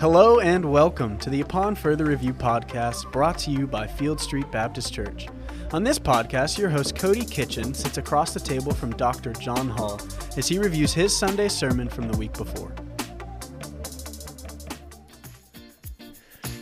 Hello 0.00 0.40
and 0.40 0.64
welcome 0.64 1.16
to 1.18 1.30
the 1.30 1.40
Upon 1.40 1.76
Further 1.76 2.06
Review 2.06 2.34
podcast 2.34 3.10
brought 3.12 3.38
to 3.38 3.52
you 3.52 3.64
by 3.66 3.86
Field 3.86 4.20
Street 4.20 4.50
Baptist 4.50 4.92
Church. 4.92 5.28
On 5.72 5.84
this 5.84 6.00
podcast, 6.00 6.58
your 6.58 6.68
host 6.68 6.96
Cody 6.96 7.24
Kitchen 7.24 7.72
sits 7.72 7.96
across 7.96 8.34
the 8.34 8.40
table 8.40 8.74
from 8.74 8.90
Dr. 8.96 9.32
John 9.34 9.68
Hall 9.68 10.00
as 10.36 10.48
he 10.48 10.58
reviews 10.58 10.92
his 10.92 11.16
Sunday 11.16 11.48
sermon 11.48 11.88
from 11.88 12.10
the 12.10 12.18
week 12.18 12.32
before. 12.32 12.74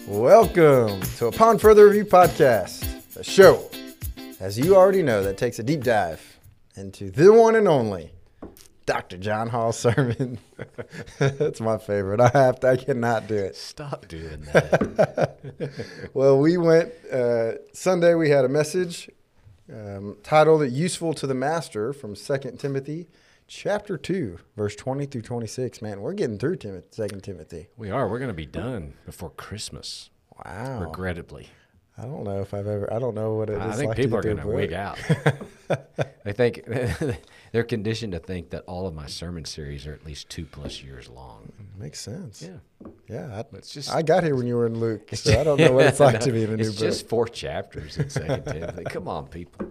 Welcome 0.06 1.00
to 1.16 1.26
Upon 1.26 1.58
Further 1.58 1.86
Review 1.86 2.04
podcast, 2.04 3.16
a 3.16 3.24
show, 3.24 3.70
as 4.40 4.58
you 4.58 4.76
already 4.76 5.02
know, 5.02 5.22
that 5.24 5.38
takes 5.38 5.58
a 5.58 5.62
deep 5.62 5.82
dive 5.82 6.38
into 6.76 7.10
the 7.10 7.32
one 7.32 7.56
and 7.56 7.66
only 7.66 8.12
Dr. 8.92 9.16
John 9.16 9.48
Hall 9.48 9.72
sermon. 9.86 10.38
That's 11.18 11.60
my 11.60 11.78
favorite. 11.78 12.20
I 12.20 12.28
have 12.34 12.60
to, 12.60 12.68
I 12.68 12.76
cannot 12.76 13.26
do 13.26 13.36
it. 13.36 13.56
Stop 13.56 14.06
doing 14.08 14.42
that. 14.52 15.38
well, 16.14 16.38
we 16.38 16.56
went 16.58 16.92
uh, 17.10 17.52
Sunday. 17.72 18.14
We 18.14 18.28
had 18.30 18.44
a 18.44 18.48
message 18.48 19.08
um, 19.72 20.16
titled 20.22 20.70
"Useful 20.70 21.14
to 21.14 21.26
the 21.26 21.34
Master" 21.34 21.92
from 21.92 22.14
Second 22.14 22.58
Timothy, 22.60 23.08
chapter 23.46 23.96
two, 23.96 24.38
verse 24.56 24.76
twenty 24.76 25.06
through 25.06 25.22
twenty-six. 25.22 25.80
Man, 25.80 26.00
we're 26.02 26.12
getting 26.12 26.38
through 26.38 26.56
Timothy, 26.56 26.88
Second 26.90 27.22
Timothy. 27.22 27.68
we 27.76 27.90
are. 27.90 28.06
We're 28.08 28.18
going 28.18 28.28
to 28.28 28.34
be 28.34 28.46
done 28.46 28.94
before 29.06 29.30
Christmas, 29.30 30.10
Wow. 30.44 30.82
regrettably. 30.82 31.48
I 32.02 32.06
don't 32.06 32.24
know 32.24 32.40
if 32.40 32.52
I've 32.52 32.66
ever. 32.66 32.92
I 32.92 32.98
don't 32.98 33.14
know 33.14 33.34
what 33.34 33.48
it 33.48 33.52
is. 33.54 33.60
I 33.60 33.72
think 33.74 33.88
like 33.90 33.96
people 33.96 34.18
are 34.18 34.22
do 34.22 34.34
going 34.34 34.40
to 34.40 34.48
wig 34.48 34.72
out. 34.72 34.98
they 36.24 36.32
think 36.32 36.64
they're 37.52 37.62
conditioned 37.62 38.12
to 38.14 38.18
think 38.18 38.50
that 38.50 38.64
all 38.66 38.88
of 38.88 38.94
my 38.94 39.06
sermon 39.06 39.44
series 39.44 39.86
are 39.86 39.92
at 39.92 40.04
least 40.04 40.28
two 40.28 40.44
plus 40.44 40.82
years 40.82 41.08
long. 41.08 41.52
Makes 41.78 42.00
sense. 42.00 42.42
Yeah, 42.42 42.88
Yeah, 43.08 43.42
I, 43.52 43.56
It's 43.56 43.72
just- 43.72 43.90
I 43.94 44.02
got 44.02 44.24
here 44.24 44.34
when 44.34 44.48
you 44.48 44.56
were 44.56 44.66
in 44.66 44.80
Luke, 44.80 45.10
so 45.14 45.40
I 45.40 45.44
don't 45.44 45.60
know 45.60 45.70
what 45.70 45.86
it's 45.86 46.00
like 46.00 46.14
No, 46.14 46.20
to 46.26 46.32
be 46.32 46.42
in 46.42 46.50
a 46.50 46.56
new 46.56 46.64
book. 46.64 46.72
It's 46.72 46.80
just 46.80 47.08
four 47.08 47.28
chapters 47.28 47.96
in 47.96 48.10
Second 48.10 48.46
Timothy. 48.46 48.82
Come 48.84 49.06
on, 49.06 49.28
people. 49.28 49.70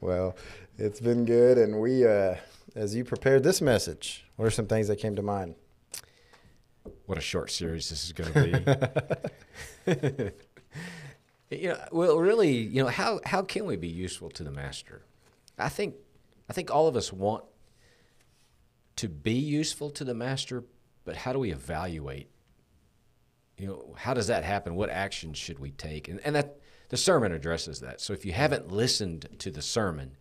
Well, 0.00 0.34
it's 0.76 0.98
been 1.00 1.24
good, 1.24 1.56
and 1.56 1.80
we, 1.80 2.04
uh, 2.04 2.34
as 2.74 2.96
you 2.96 3.04
prepared 3.04 3.44
this 3.44 3.60
message, 3.60 4.24
what 4.34 4.46
are 4.46 4.50
some 4.50 4.66
things 4.66 4.88
that 4.88 4.96
came 4.96 5.14
to 5.14 5.22
mind? 5.22 5.54
What 7.06 7.16
a 7.18 7.20
short 7.20 7.52
series 7.52 7.90
this 7.90 8.04
is 8.04 8.12
going 8.12 8.32
to 8.32 8.94
be. 9.86 10.30
You 11.50 11.68
know, 11.68 11.78
well, 11.90 12.18
really, 12.18 12.56
you 12.56 12.82
know, 12.82 12.88
how 12.88 13.20
how 13.24 13.42
can 13.42 13.66
we 13.66 13.76
be 13.76 13.88
useful 13.88 14.30
to 14.30 14.44
the 14.44 14.50
master? 14.50 15.02
I 15.58 15.68
think 15.68 15.96
I 16.48 16.52
think 16.52 16.70
all 16.70 16.86
of 16.86 16.96
us 16.96 17.12
want 17.12 17.44
to 18.96 19.08
be 19.08 19.34
useful 19.34 19.90
to 19.90 20.04
the 20.04 20.14
master, 20.14 20.64
but 21.04 21.16
how 21.16 21.32
do 21.32 21.38
we 21.38 21.50
evaluate? 21.52 22.30
You 23.56 23.66
know, 23.66 23.94
how 23.96 24.14
does 24.14 24.28
that 24.28 24.44
happen? 24.44 24.74
What 24.74 24.90
actions 24.90 25.38
should 25.38 25.58
we 25.58 25.72
take? 25.72 26.08
And 26.08 26.20
and 26.24 26.36
that 26.36 26.58
the 26.88 26.96
sermon 26.96 27.32
addresses 27.32 27.80
that. 27.80 28.00
So 28.00 28.12
if 28.12 28.24
you 28.24 28.32
haven't 28.32 28.70
listened 28.70 29.28
to 29.38 29.50
the 29.50 29.62
sermon, 29.62 30.16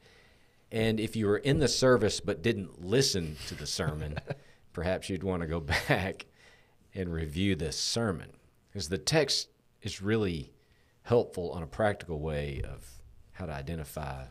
and 0.71 0.99
if 0.99 1.16
you 1.16 1.27
were 1.27 1.38
in 1.38 1.59
the 1.59 1.67
service 1.67 2.19
but 2.19 2.41
didn't 2.41 2.83
listen 2.83 3.38
to 3.47 3.55
the 3.55 3.67
sermon, 3.67 4.17
perhaps 4.73 5.09
you'd 5.09 5.23
want 5.23 5.41
to 5.41 5.47
go 5.47 5.59
back 5.88 6.25
and 6.95 7.14
review 7.14 7.55
this 7.55 7.77
sermon 7.77 8.31
because 8.71 8.89
the 8.89 8.97
text 8.97 9.49
is 9.83 10.02
really 10.02 10.52
helpful 11.09 11.49
on 11.53 11.63
a 11.63 11.65
practical 11.65 12.19
way 12.19 12.61
of 12.65 12.88
how 13.31 13.47
to 13.47 13.52
identify 13.52 14.23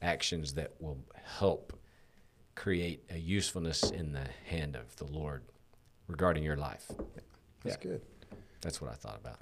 actions 0.00 0.54
that 0.54 0.72
will 0.80 0.96
help 1.22 1.78
create 2.54 3.04
a 3.10 3.18
usefulness 3.18 3.90
in 3.90 4.10
the 4.10 4.26
hand 4.46 4.74
of 4.76 4.96
the 4.96 5.04
Lord 5.04 5.42
regarding 6.06 6.42
your 6.42 6.56
life. 6.56 6.90
That's 7.62 7.76
Yeah. 7.76 7.82
good. 7.82 8.02
That's 8.62 8.80
what 8.80 8.90
I 8.90 8.94
thought 8.94 9.18
about. 9.18 9.40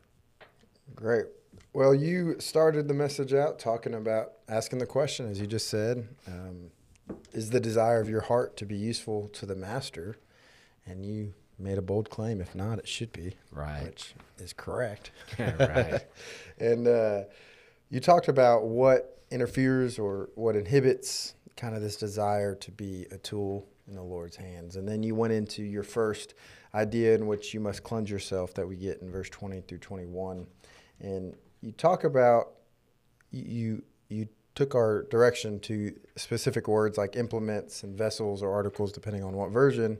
Great. 0.97 1.27
Well, 1.73 1.95
you 1.95 2.41
started 2.41 2.89
the 2.89 2.95
message 2.95 3.33
out 3.33 3.61
talking 3.61 3.95
about 3.95 4.33
asking 4.49 4.81
the 4.81 4.87
question, 4.87 5.31
as 5.31 5.39
you 5.41 5.47
just 5.47 5.69
said, 5.69 6.09
um, 6.27 6.73
is 7.33 7.51
the 7.51 7.61
desire 7.61 8.01
of 8.01 8.09
your 8.09 8.23
heart 8.23 8.57
to 8.57 8.67
be 8.67 8.77
useful 8.77 9.29
to 9.29 9.47
the 9.47 9.55
master? 9.55 10.19
And 10.85 11.07
you 11.07 11.35
made 11.59 11.79
a 11.79 11.83
bold 11.83 12.11
claim. 12.11 12.41
If 12.41 12.55
not, 12.55 12.79
it 12.79 12.89
should 12.89 13.13
be. 13.13 13.35
Right. 13.51 13.85
Which 13.85 14.15
is 14.39 14.53
correct. 14.53 15.11
right. 15.39 16.01
and 16.59 16.87
uh, 16.87 17.23
you 17.91 18.01
talked 18.01 18.29
about 18.29 18.65
what 18.65 19.23
interferes 19.31 19.99
or 19.99 20.31
what 20.35 20.57
inhibits 20.57 21.35
kind 21.57 21.75
of 21.75 21.83
this 21.83 21.97
desire 21.97 22.55
to 22.55 22.71
be 22.71 23.07
a 23.11 23.19
tool 23.19 23.67
in 23.89 23.95
the 23.95 24.03
Lord's 24.03 24.37
hands. 24.37 24.77
And 24.77 24.87
then 24.87 25.03
you 25.03 25.15
went 25.15 25.33
into 25.33 25.63
your 25.63 25.83
first 25.83 26.35
idea 26.75 27.15
in 27.15 27.27
which 27.27 27.55
you 27.55 27.61
must 27.61 27.83
cleanse 27.83 28.11
yourself 28.11 28.55
that 28.55 28.67
we 28.67 28.77
get 28.77 29.01
in 29.01 29.11
verse 29.11 29.29
20 29.31 29.63
through 29.63 29.79
21. 29.79 30.47
And 31.01 31.35
you 31.61 31.73
talk 31.73 32.05
about 32.05 32.53
you 33.31 33.83
you 34.09 34.29
took 34.55 34.75
our 34.75 35.05
direction 35.05 35.61
to 35.61 35.95
specific 36.17 36.67
words 36.67 36.99
like 36.99 37.15
implements 37.15 37.83
and 37.83 37.97
vessels 37.97 38.43
or 38.43 38.53
articles 38.53 38.91
depending 38.91 39.23
on 39.23 39.35
what 39.35 39.51
version 39.51 39.99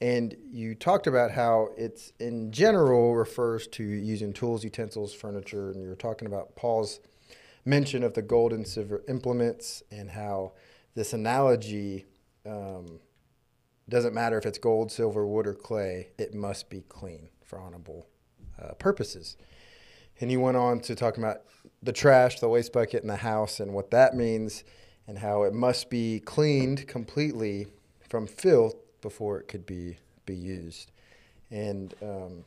and 0.00 0.36
you 0.50 0.74
talked 0.74 1.06
about 1.06 1.30
how 1.30 1.68
it's 1.76 2.12
in 2.20 2.52
general 2.52 3.14
refers 3.14 3.66
to 3.66 3.82
using 3.82 4.32
tools 4.32 4.64
utensils 4.64 5.14
furniture 5.14 5.70
and 5.70 5.80
you 5.80 5.88
were 5.88 5.96
talking 5.96 6.26
about 6.26 6.54
paul's 6.56 7.00
mention 7.64 8.02
of 8.02 8.14
the 8.14 8.22
gold 8.22 8.52
and 8.52 8.66
silver 8.66 9.02
implements 9.08 9.82
and 9.90 10.10
how 10.10 10.52
this 10.94 11.12
analogy 11.12 12.04
um, 12.46 13.00
doesn't 13.88 14.14
matter 14.14 14.38
if 14.38 14.46
it's 14.46 14.58
gold 14.58 14.90
silver 14.92 15.26
wood 15.26 15.46
or 15.46 15.54
clay 15.54 16.08
it 16.18 16.34
must 16.34 16.68
be 16.68 16.82
clean 16.88 17.28
for 17.44 17.58
honorable 17.58 18.06
uh, 18.60 18.74
purposes. 18.74 19.36
And 20.20 20.30
he 20.30 20.36
went 20.36 20.56
on 20.56 20.80
to 20.80 20.94
talk 20.94 21.18
about 21.18 21.42
the 21.82 21.92
trash, 21.92 22.40
the 22.40 22.48
waste 22.48 22.72
bucket 22.72 23.02
in 23.02 23.08
the 23.08 23.16
house, 23.16 23.60
and 23.60 23.72
what 23.72 23.90
that 23.90 24.14
means, 24.14 24.64
and 25.06 25.18
how 25.18 25.42
it 25.42 25.52
must 25.52 25.90
be 25.90 26.20
cleaned 26.20 26.86
completely 26.88 27.66
from 28.08 28.26
filth 28.26 28.74
before 29.00 29.38
it 29.38 29.48
could 29.48 29.66
be 29.66 29.96
be 30.24 30.34
used. 30.34 30.90
And 31.50 31.94
um, 32.02 32.44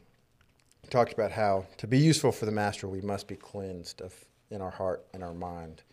talked 0.90 1.14
about 1.14 1.32
how 1.32 1.66
to 1.78 1.88
be 1.88 1.98
useful 1.98 2.32
for 2.32 2.46
the 2.46 2.52
master, 2.52 2.88
we 2.88 3.02
must 3.02 3.28
be 3.28 3.36
cleansed 3.36 4.02
of 4.02 4.14
in 4.52 4.62
our 4.62 4.72
heart 4.72 5.06
and 5.14 5.24
our 5.24 5.34
mind, 5.34 5.84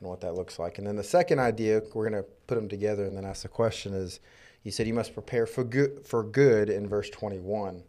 and 0.00 0.08
what 0.08 0.20
that 0.20 0.34
looks 0.34 0.58
like. 0.58 0.78
And 0.78 0.86
then 0.86 0.96
the 0.96 1.04
second 1.04 1.40
idea, 1.40 1.82
we're 1.94 2.08
going 2.08 2.22
to 2.22 2.28
put 2.46 2.54
them 2.54 2.68
together 2.68 3.04
and 3.04 3.16
then 3.16 3.24
ask 3.24 3.42
the 3.42 3.48
question: 3.48 3.92
is 3.92 4.20
he 4.62 4.70
said 4.70 4.86
he 4.86 4.92
must 4.92 5.12
prepare 5.12 5.46
for 5.46 5.64
good 5.64 6.04
for 6.06 6.22
good 6.22 6.70
in 6.70 6.88
verse 6.88 7.10
twenty 7.10 7.38
one, 7.38 7.82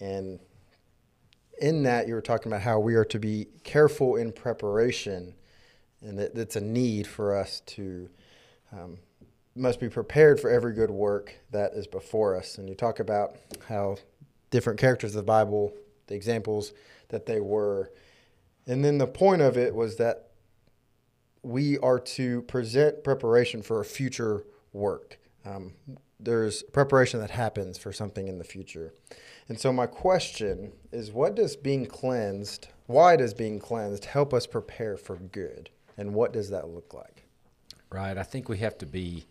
and 0.00 0.38
in 1.60 1.82
that 1.82 2.06
you 2.06 2.14
were 2.14 2.22
talking 2.22 2.52
about 2.52 2.62
how 2.62 2.78
we 2.78 2.94
are 2.94 3.04
to 3.04 3.18
be 3.18 3.48
careful 3.64 4.16
in 4.16 4.30
preparation 4.30 5.34
and 6.00 6.16
that 6.16 6.36
it's 6.36 6.54
a 6.54 6.60
need 6.60 7.06
for 7.06 7.34
us 7.34 7.60
to 7.66 8.08
um, 8.72 8.98
must 9.58 9.80
be 9.80 9.88
prepared 9.88 10.40
for 10.40 10.50
every 10.50 10.72
good 10.72 10.90
work 10.90 11.34
that 11.50 11.72
is 11.72 11.86
before 11.86 12.36
us 12.36 12.58
and 12.58 12.68
you 12.68 12.74
talk 12.74 13.00
about 13.00 13.36
how 13.68 13.96
different 14.50 14.78
characters 14.78 15.14
of 15.14 15.16
the 15.16 15.22
bible 15.22 15.72
the 16.06 16.14
examples 16.14 16.72
that 17.08 17.26
they 17.26 17.40
were 17.40 17.90
and 18.66 18.84
then 18.84 18.98
the 18.98 19.06
point 19.06 19.42
of 19.42 19.56
it 19.56 19.74
was 19.74 19.96
that 19.96 20.30
we 21.42 21.78
are 21.78 21.98
to 21.98 22.42
present 22.42 23.02
preparation 23.04 23.62
for 23.62 23.80
a 23.80 23.84
future 23.84 24.44
work 24.72 25.18
um, 25.44 25.72
there's 26.20 26.62
preparation 26.64 27.20
that 27.20 27.30
happens 27.30 27.78
for 27.78 27.92
something 27.92 28.28
in 28.28 28.38
the 28.38 28.44
future 28.44 28.92
and 29.48 29.58
so 29.58 29.72
my 29.72 29.86
question 29.86 30.72
is 30.92 31.10
what 31.10 31.34
does 31.34 31.56
being 31.56 31.86
cleansed, 31.86 32.68
why 32.86 33.16
does 33.16 33.32
being 33.32 33.58
cleansed 33.58 34.04
help 34.04 34.34
us 34.34 34.46
prepare 34.46 34.96
for 34.96 35.16
good? 35.16 35.70
And 35.96 36.14
what 36.14 36.32
does 36.32 36.50
that 36.50 36.68
look 36.68 36.92
like? 36.92 37.24
Right. 37.90 38.18
I 38.18 38.22
think 38.22 38.48
we 38.48 38.58
have 38.58 38.76
to 38.78 38.86
be 38.86 39.26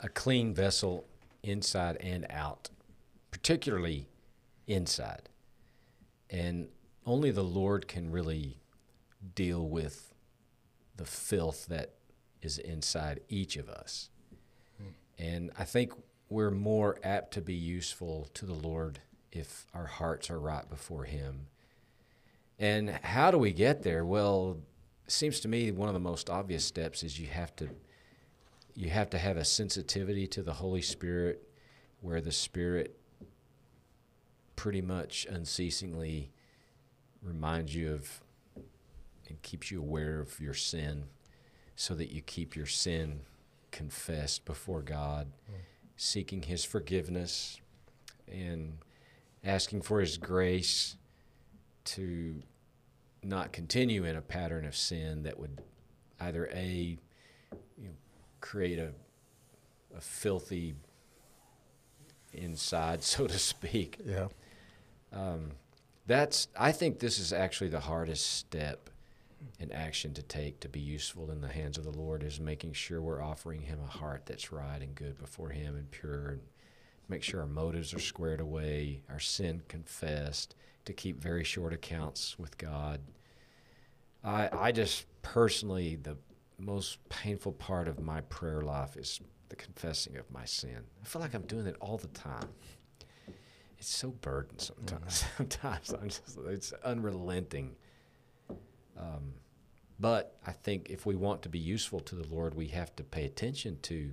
a, 0.00 0.08
clean 0.08 0.54
vessel 0.54 1.06
inside 1.42 1.96
and 2.00 2.26
out, 2.30 2.70
particularly 3.30 4.08
inside. 4.66 5.28
And 6.30 6.68
only 7.06 7.30
the 7.30 7.44
Lord 7.44 7.86
can 7.88 8.10
really 8.10 8.58
deal 9.34 9.68
with 9.68 10.14
the 10.96 11.04
filth 11.04 11.66
that 11.66 11.94
is 12.42 12.58
inside 12.58 13.20
each 13.28 13.56
of 13.56 13.68
us. 13.68 14.10
Hmm. 14.78 14.88
And 15.18 15.50
I 15.58 15.64
think 15.64 15.92
we're 16.28 16.50
more 16.50 16.98
apt 17.02 17.34
to 17.34 17.40
be 17.40 17.54
useful 17.54 18.28
to 18.34 18.46
the 18.46 18.54
Lord 18.54 19.00
if 19.32 19.66
our 19.74 19.86
hearts 19.86 20.30
are 20.30 20.38
right 20.38 20.68
before 20.68 21.04
Him. 21.04 21.46
And 22.58 22.90
how 23.02 23.30
do 23.30 23.38
we 23.38 23.52
get 23.52 23.82
there? 23.82 24.04
Well, 24.04 24.58
it 25.04 25.12
seems 25.12 25.40
to 25.40 25.48
me 25.48 25.70
one 25.70 25.88
of 25.88 25.94
the 25.94 26.00
most 26.00 26.30
obvious 26.30 26.64
steps 26.64 27.02
is 27.02 27.18
you 27.18 27.26
have 27.26 27.54
to 27.56 27.68
you 28.74 28.90
have 28.90 29.10
to 29.10 29.18
have 29.18 29.36
a 29.36 29.44
sensitivity 29.44 30.26
to 30.28 30.42
the 30.42 30.54
Holy 30.54 30.82
Spirit 30.82 31.48
where 32.00 32.20
the 32.20 32.32
Spirit 32.32 32.98
pretty 34.56 34.82
much 34.82 35.26
unceasingly 35.28 36.30
reminds 37.22 37.74
you 37.74 37.92
of 37.92 38.20
and 39.28 39.40
keeps 39.42 39.70
you 39.70 39.80
aware 39.80 40.20
of 40.20 40.38
your 40.38 40.54
sin 40.54 41.04
so 41.76 41.94
that 41.94 42.12
you 42.12 42.20
keep 42.20 42.54
your 42.54 42.66
sin 42.66 43.20
confessed 43.70 44.44
before 44.44 44.82
God, 44.82 45.28
hmm. 45.46 45.56
seeking 45.96 46.42
his 46.42 46.64
forgiveness 46.64 47.60
and 48.28 48.78
asking 49.44 49.82
for 49.82 50.00
His 50.00 50.16
grace 50.16 50.96
to 51.84 52.42
not 53.22 53.52
continue 53.52 54.04
in 54.04 54.16
a 54.16 54.22
pattern 54.22 54.64
of 54.64 54.76
sin 54.76 55.22
that 55.22 55.38
would 55.38 55.60
either 56.20 56.48
a 56.52 56.98
you 57.78 57.88
know, 57.88 57.94
create 58.44 58.78
a 58.78 58.92
a 59.96 60.00
filthy 60.00 60.74
inside, 62.32 63.02
so 63.14 63.26
to 63.26 63.38
speak. 63.38 63.98
Yeah. 64.04 64.28
Um, 65.12 65.52
that's 66.06 66.48
I 66.58 66.72
think 66.72 66.98
this 66.98 67.18
is 67.18 67.32
actually 67.32 67.70
the 67.70 67.80
hardest 67.80 68.30
step 68.34 68.90
in 69.58 69.72
action 69.72 70.12
to 70.14 70.22
take 70.22 70.60
to 70.60 70.68
be 70.68 70.80
useful 70.80 71.30
in 71.30 71.40
the 71.40 71.48
hands 71.48 71.78
of 71.78 71.84
the 71.84 71.90
Lord 71.90 72.22
is 72.22 72.40
making 72.40 72.72
sure 72.74 73.00
we're 73.00 73.22
offering 73.22 73.62
Him 73.62 73.78
a 73.82 73.90
heart 73.90 74.26
that's 74.26 74.52
right 74.52 74.80
and 74.80 74.94
good 74.94 75.18
before 75.18 75.50
Him 75.50 75.76
and 75.76 75.90
pure, 75.90 76.28
and 76.28 76.40
make 77.08 77.22
sure 77.22 77.40
our 77.40 77.46
motives 77.46 77.94
are 77.94 78.00
squared 78.00 78.40
away, 78.40 79.00
our 79.08 79.20
sin 79.20 79.62
confessed, 79.68 80.54
to 80.84 80.92
keep 80.92 81.18
very 81.18 81.44
short 81.44 81.72
accounts 81.72 82.38
with 82.38 82.58
God. 82.58 83.00
I 84.22 84.50
I 84.52 84.72
just 84.72 85.06
personally 85.22 85.96
the 85.96 86.18
most 86.58 87.06
painful 87.08 87.52
part 87.52 87.88
of 87.88 88.00
my 88.00 88.20
prayer 88.22 88.62
life 88.62 88.96
is 88.96 89.20
the 89.48 89.56
confessing 89.56 90.16
of 90.16 90.30
my 90.30 90.44
sin. 90.44 90.78
I 91.02 91.06
feel 91.06 91.22
like 91.22 91.34
I'm 91.34 91.42
doing 91.42 91.66
it 91.66 91.76
all 91.80 91.98
the 91.98 92.08
time. 92.08 92.48
It's 93.78 93.88
so 93.88 94.10
burdensome 94.10 94.76
sometimes. 94.86 95.24
Sometimes 95.36 95.92
I'm 95.92 96.08
just 96.08 96.38
it's 96.46 96.72
unrelenting. 96.84 97.76
Um, 98.96 99.34
but 99.98 100.38
I 100.46 100.52
think 100.52 100.90
if 100.90 101.06
we 101.06 101.16
want 101.16 101.42
to 101.42 101.48
be 101.48 101.58
useful 101.58 102.00
to 102.00 102.14
the 102.14 102.26
Lord, 102.28 102.54
we 102.54 102.68
have 102.68 102.94
to 102.96 103.04
pay 103.04 103.24
attention 103.24 103.78
to 103.82 104.12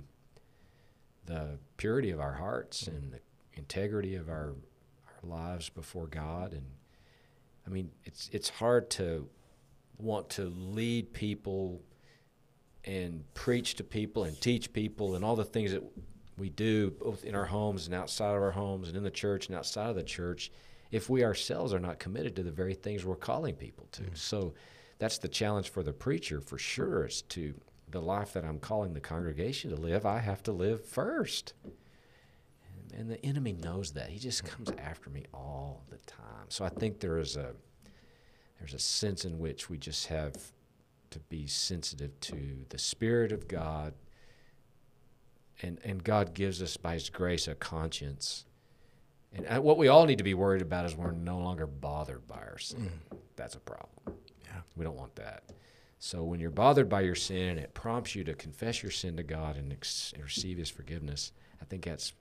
the 1.24 1.58
purity 1.76 2.10
of 2.10 2.20
our 2.20 2.34
hearts 2.34 2.86
and 2.86 3.12
the 3.12 3.20
integrity 3.54 4.14
of 4.16 4.28
our 4.28 4.54
our 5.06 5.28
lives 5.28 5.68
before 5.68 6.06
God. 6.06 6.52
And 6.52 6.66
I 7.66 7.70
mean, 7.70 7.90
it's 8.04 8.28
it's 8.32 8.48
hard 8.48 8.90
to 8.90 9.28
want 9.98 10.28
to 10.30 10.44
lead 10.44 11.12
people 11.12 11.80
and 12.84 13.24
preach 13.34 13.76
to 13.76 13.84
people 13.84 14.24
and 14.24 14.40
teach 14.40 14.72
people 14.72 15.14
and 15.14 15.24
all 15.24 15.36
the 15.36 15.44
things 15.44 15.72
that 15.72 15.82
we 16.38 16.50
do 16.50 16.90
both 16.90 17.24
in 17.24 17.34
our 17.34 17.44
homes 17.44 17.86
and 17.86 17.94
outside 17.94 18.34
of 18.34 18.42
our 18.42 18.50
homes 18.50 18.88
and 18.88 18.96
in 18.96 19.02
the 19.02 19.10
church 19.10 19.48
and 19.48 19.56
outside 19.56 19.90
of 19.90 19.96
the 19.96 20.02
church 20.02 20.50
if 20.90 21.08
we 21.08 21.24
ourselves 21.24 21.72
are 21.72 21.80
not 21.80 21.98
committed 21.98 22.36
to 22.36 22.42
the 22.42 22.50
very 22.50 22.74
things 22.74 23.04
we're 23.04 23.16
calling 23.16 23.54
people 23.54 23.88
to. 23.92 24.02
Mm-hmm. 24.02 24.14
So 24.14 24.54
that's 24.98 25.18
the 25.18 25.28
challenge 25.28 25.70
for 25.70 25.82
the 25.82 25.92
preacher 25.92 26.40
for 26.40 26.58
sure 26.58 27.04
It's 27.04 27.22
to 27.22 27.54
the 27.90 28.00
life 28.00 28.32
that 28.32 28.44
I'm 28.44 28.58
calling 28.58 28.94
the 28.94 29.00
congregation 29.00 29.70
to 29.70 29.76
live, 29.76 30.06
I 30.06 30.18
have 30.18 30.42
to 30.44 30.52
live 30.52 30.84
first. 30.84 31.54
And, 31.64 33.00
and 33.00 33.10
the 33.10 33.24
enemy 33.24 33.52
knows 33.52 33.92
that. 33.92 34.08
He 34.08 34.18
just 34.18 34.44
comes 34.44 34.70
after 34.78 35.10
me 35.10 35.24
all 35.32 35.82
the 35.90 35.98
time. 35.98 36.46
So 36.48 36.64
I 36.64 36.68
think 36.68 37.00
there 37.00 37.18
is 37.18 37.36
a 37.36 37.52
there's 38.58 38.74
a 38.74 38.78
sense 38.78 39.24
in 39.24 39.40
which 39.40 39.68
we 39.68 39.76
just 39.76 40.06
have 40.06 40.34
to 41.12 41.20
be 41.20 41.46
sensitive 41.46 42.18
to 42.20 42.64
the 42.68 42.78
Spirit 42.78 43.32
of 43.32 43.48
God. 43.48 43.94
And, 45.62 45.78
and 45.84 46.02
God 46.02 46.34
gives 46.34 46.60
us, 46.60 46.76
by 46.76 46.94
His 46.94 47.08
grace, 47.08 47.46
a 47.46 47.54
conscience. 47.54 48.46
And 49.32 49.46
uh, 49.46 49.60
what 49.60 49.78
we 49.78 49.88
all 49.88 50.06
need 50.06 50.18
to 50.18 50.24
be 50.24 50.34
worried 50.34 50.62
about 50.62 50.86
is 50.86 50.96
we're 50.96 51.12
no 51.12 51.38
longer 51.38 51.66
bothered 51.66 52.26
by 52.26 52.36
our 52.36 52.58
sin. 52.58 52.90
Mm. 53.12 53.18
That's 53.36 53.54
a 53.54 53.60
problem. 53.60 54.16
Yeah. 54.44 54.60
We 54.76 54.84
don't 54.84 54.96
want 54.96 55.14
that. 55.16 55.44
So 55.98 56.24
when 56.24 56.40
you're 56.40 56.50
bothered 56.50 56.88
by 56.88 57.02
your 57.02 57.14
sin 57.14 57.50
and 57.50 57.58
it 57.60 57.74
prompts 57.74 58.16
you 58.16 58.24
to 58.24 58.34
confess 58.34 58.82
your 58.82 58.90
sin 58.90 59.16
to 59.18 59.22
God 59.22 59.56
and, 59.56 59.72
ex- 59.72 60.12
and 60.14 60.24
receive 60.24 60.58
His 60.58 60.68
forgiveness, 60.68 61.32
I 61.60 61.64
think 61.64 61.84
that's 61.84 62.12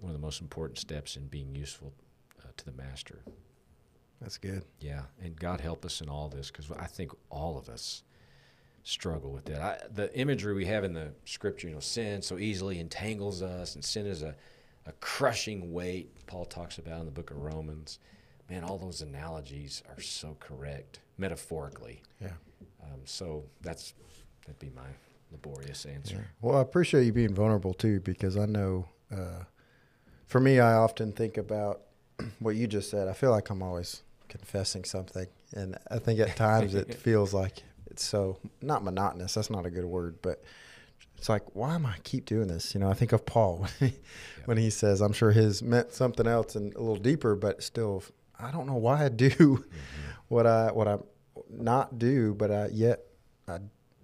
one 0.00 0.10
of 0.10 0.12
the 0.12 0.24
most 0.24 0.40
important 0.40 0.78
steps 0.78 1.16
in 1.16 1.28
being 1.28 1.54
useful 1.54 1.92
uh, 2.40 2.48
to 2.56 2.64
the 2.64 2.72
Master. 2.72 3.22
That's 4.20 4.38
good. 4.38 4.64
Yeah, 4.80 5.02
and 5.22 5.38
God 5.38 5.60
help 5.60 5.84
us 5.84 6.00
in 6.00 6.08
all 6.08 6.28
this 6.28 6.50
because 6.50 6.70
I 6.72 6.86
think 6.86 7.12
all 7.30 7.56
of 7.56 7.68
us 7.68 8.02
struggle 8.88 9.30
with 9.30 9.44
that. 9.44 9.60
I, 9.60 9.78
the 9.94 10.18
imagery 10.18 10.54
we 10.54 10.64
have 10.64 10.82
in 10.82 10.94
the 10.94 11.12
scripture, 11.26 11.68
you 11.68 11.74
know, 11.74 11.80
sin 11.80 12.22
so 12.22 12.38
easily 12.38 12.80
entangles 12.80 13.42
us, 13.42 13.74
and 13.74 13.84
sin 13.84 14.06
is 14.06 14.22
a, 14.22 14.34
a 14.86 14.92
crushing 14.92 15.72
weight. 15.72 16.26
Paul 16.26 16.46
talks 16.46 16.78
about 16.78 17.00
in 17.00 17.04
the 17.06 17.12
book 17.12 17.30
of 17.30 17.36
Romans. 17.36 17.98
Man, 18.48 18.64
all 18.64 18.78
those 18.78 19.02
analogies 19.02 19.82
are 19.94 20.00
so 20.00 20.36
correct 20.40 21.00
metaphorically. 21.18 22.00
Yeah. 22.18 22.32
Um, 22.82 23.00
so 23.04 23.44
that's 23.60 23.92
that'd 24.46 24.58
be 24.58 24.70
my 24.74 24.88
laborious 25.30 25.84
answer. 25.84 26.16
Yeah. 26.16 26.22
Well, 26.40 26.58
I 26.58 26.62
appreciate 26.62 27.04
you 27.04 27.12
being 27.12 27.34
vulnerable 27.34 27.74
too, 27.74 28.00
because 28.00 28.38
I 28.38 28.46
know, 28.46 28.88
uh, 29.12 29.44
for 30.26 30.40
me, 30.40 30.60
I 30.60 30.72
often 30.72 31.12
think 31.12 31.36
about 31.36 31.82
what 32.38 32.56
you 32.56 32.66
just 32.66 32.88
said. 32.88 33.06
I 33.06 33.12
feel 33.12 33.32
like 33.32 33.50
I'm 33.50 33.62
always 33.62 34.02
confessing 34.30 34.84
something, 34.84 35.26
and 35.52 35.76
I 35.90 35.98
think 35.98 36.20
at 36.20 36.36
times 36.36 36.74
it 36.74 36.94
feels 37.02 37.34
like 37.34 37.62
it's 37.98 38.06
so 38.06 38.38
not 38.62 38.84
monotonous. 38.84 39.34
That's 39.34 39.50
not 39.50 39.66
a 39.66 39.70
good 39.70 39.84
word, 39.84 40.22
but 40.22 40.44
it's 41.16 41.28
like, 41.28 41.56
why 41.56 41.74
am 41.74 41.84
I 41.84 41.96
keep 42.04 42.26
doing 42.26 42.46
this? 42.46 42.72
You 42.72 42.78
know, 42.78 42.88
I 42.88 42.94
think 42.94 43.10
of 43.10 43.26
Paul 43.26 43.58
when 43.78 43.90
he, 43.90 43.96
yeah. 43.96 44.42
when 44.44 44.56
he 44.56 44.70
says, 44.70 45.00
I'm 45.00 45.12
sure 45.12 45.32
his 45.32 45.64
meant 45.64 45.92
something 45.92 46.28
else 46.28 46.54
and 46.54 46.72
a 46.76 46.78
little 46.78 46.94
deeper, 46.96 47.34
but 47.34 47.60
still, 47.60 48.04
I 48.38 48.52
don't 48.52 48.68
know 48.68 48.76
why 48.76 49.04
I 49.04 49.08
do 49.08 49.30
mm-hmm. 49.30 49.64
what 50.28 50.46
I 50.46 50.70
what 50.70 50.86
I 50.86 50.98
not 51.50 51.98
do, 51.98 52.34
but 52.34 52.52
I 52.52 52.68
yet 52.68 53.00
I 53.48 53.58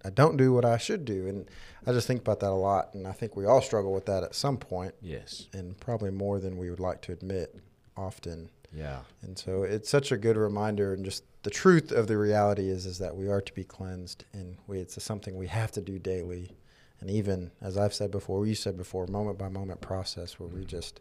I 0.04 0.10
don't 0.10 0.36
do 0.36 0.52
what 0.52 0.64
I 0.64 0.76
should 0.76 1.04
do, 1.04 1.28
and 1.28 1.48
I 1.86 1.92
just 1.92 2.08
think 2.08 2.20
about 2.20 2.40
that 2.40 2.50
a 2.50 2.50
lot, 2.50 2.94
and 2.94 3.06
I 3.06 3.12
think 3.12 3.36
we 3.36 3.46
all 3.46 3.62
struggle 3.62 3.94
with 3.94 4.06
that 4.06 4.24
at 4.24 4.34
some 4.34 4.56
point. 4.56 4.92
Yes, 5.00 5.46
and 5.52 5.78
probably 5.78 6.10
more 6.10 6.40
than 6.40 6.58
we 6.58 6.68
would 6.68 6.80
like 6.80 7.00
to 7.02 7.12
admit 7.12 7.56
often. 7.96 8.50
Yeah. 8.76 9.02
And 9.22 9.38
so 9.38 9.62
it's 9.62 9.88
such 9.88 10.10
a 10.10 10.16
good 10.16 10.36
reminder, 10.36 10.92
and 10.94 11.04
just 11.04 11.22
the 11.44 11.50
truth 11.50 11.92
of 11.92 12.08
the 12.08 12.16
reality 12.16 12.68
is 12.68 12.86
is 12.86 12.98
that 12.98 13.16
we 13.16 13.28
are 13.28 13.40
to 13.40 13.52
be 13.52 13.64
cleansed, 13.64 14.24
and 14.32 14.56
we, 14.66 14.80
it's 14.80 15.02
something 15.02 15.36
we 15.36 15.46
have 15.46 15.70
to 15.72 15.80
do 15.80 15.98
daily. 15.98 16.56
And 17.00 17.10
even 17.10 17.50
as 17.60 17.76
I've 17.76 17.94
said 17.94 18.10
before, 18.10 18.46
you 18.46 18.54
said 18.54 18.76
before, 18.76 19.06
moment 19.06 19.38
by 19.38 19.48
moment 19.48 19.80
process 19.80 20.40
where 20.40 20.48
we 20.48 20.64
just 20.64 21.00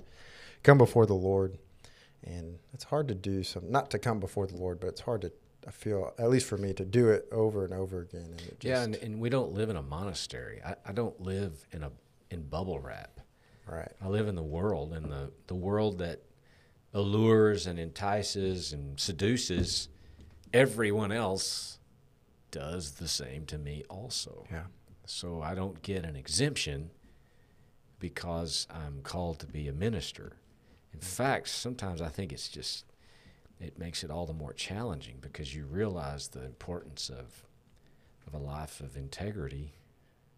come 0.62 0.78
before 0.78 1.06
the 1.06 1.14
Lord, 1.14 1.58
and 2.24 2.60
it's 2.74 2.84
hard 2.84 3.08
to 3.08 3.16
do 3.16 3.44
some 3.44 3.72
not 3.72 3.90
to 3.92 4.00
come 4.00 4.20
before 4.20 4.46
the 4.46 4.58
Lord, 4.58 4.80
but 4.80 4.88
it's 4.88 5.02
hard 5.02 5.22
to 5.22 5.32
I 5.66 5.72
feel 5.72 6.14
at 6.20 6.30
least 6.30 6.46
for 6.46 6.58
me 6.58 6.74
to 6.74 6.84
do 6.84 7.10
it 7.10 7.26
over 7.32 7.64
and 7.64 7.74
over 7.74 8.02
again. 8.02 8.28
And 8.38 8.40
just, 8.40 8.64
yeah, 8.64 8.84
and, 8.84 8.96
and 8.96 9.20
we 9.20 9.30
don't 9.30 9.54
live 9.54 9.70
in 9.70 9.78
a 9.78 9.82
monastery. 9.82 10.62
I, 10.66 10.76
I 10.86 10.92
don't 10.92 11.20
live 11.22 11.66
in 11.72 11.84
a 11.84 11.92
in 12.32 12.44
bubble 12.44 12.80
wrap. 12.80 13.20
Right. 13.66 13.92
I 14.04 14.10
live 14.10 14.28
in 14.28 14.36
the 14.36 14.44
world, 14.44 14.92
and 14.92 15.10
the 15.10 15.32
the 15.48 15.56
world 15.56 16.00
that 16.00 16.22
allures 16.94 17.66
and 17.66 17.80
entices 17.80 18.74
and 18.74 19.00
seduces, 19.00 19.88
everyone 20.54 21.12
else 21.12 21.80
does 22.52 22.92
the 22.92 23.08
same 23.08 23.46
to 23.48 23.58
me 23.58 23.84
also. 23.90 24.46
Yeah. 24.52 24.66
So 25.06 25.42
I 25.42 25.56
don't 25.56 25.82
get 25.82 26.06
an 26.06 26.16
exemption 26.16 26.92
because 28.00 28.68
I'm 28.70 29.02
called 29.02 29.40
to 29.40 29.48
be 29.48 29.68
a 29.68 29.74
minister. 29.74 30.34
In 30.94 31.00
fact, 31.00 31.50
sometimes 31.50 32.02
I 32.02 32.10
think 32.10 32.32
it's 32.32 32.50
just 32.50 32.86
it 33.60 33.80
makes 33.80 34.04
it 34.04 34.12
all 34.12 34.26
the 34.26 34.34
more 34.34 34.54
challenging 34.54 35.18
because 35.22 35.56
you 35.56 35.66
realize 35.66 36.28
the 36.28 36.46
importance 36.46 37.10
of 37.10 37.46
of 38.28 38.34
a 38.34 38.38
life 38.38 38.80
of 38.80 38.96
integrity 38.96 39.74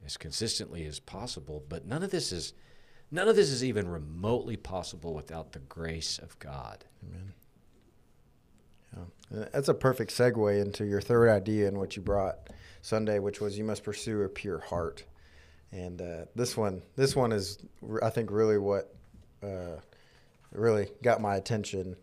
as 0.05 0.17
consistently 0.17 0.85
as 0.85 0.99
possible. 0.99 1.63
But 1.67 1.85
none 1.85 2.03
of 2.03 2.11
this 2.11 2.31
is 2.31 2.53
None 3.11 3.27
of 3.27 3.35
this 3.35 3.49
is 3.49 3.63
even 3.63 3.87
remotely 3.87 4.57
possible 4.57 5.13
without 5.13 5.51
the 5.51 5.59
grace 5.59 6.17
of 6.17 6.37
God. 6.39 6.85
Amen. 7.03 7.33
Yeah. 8.95 9.45
That's 9.51 9.69
a 9.69 9.73
perfect 9.73 10.11
segue 10.11 10.61
into 10.61 10.85
your 10.85 11.01
third 11.01 11.29
idea 11.29 11.67
and 11.67 11.77
what 11.77 11.95
you 11.95 12.01
brought 12.01 12.49
Sunday, 12.81 13.19
which 13.19 13.41
was 13.41 13.57
you 13.57 13.63
must 13.63 13.83
pursue 13.83 14.21
a 14.21 14.29
pure 14.29 14.59
heart. 14.59 15.03
And 15.71 16.01
uh, 16.01 16.25
this 16.35 16.55
one, 16.55 16.81
this 16.95 17.15
one 17.15 17.31
is, 17.31 17.59
I 18.01 18.09
think, 18.09 18.31
really 18.31 18.57
what 18.57 18.93
uh, 19.43 19.79
really 20.51 20.87
got 21.03 21.21
my 21.21 21.35
attention. 21.35 21.95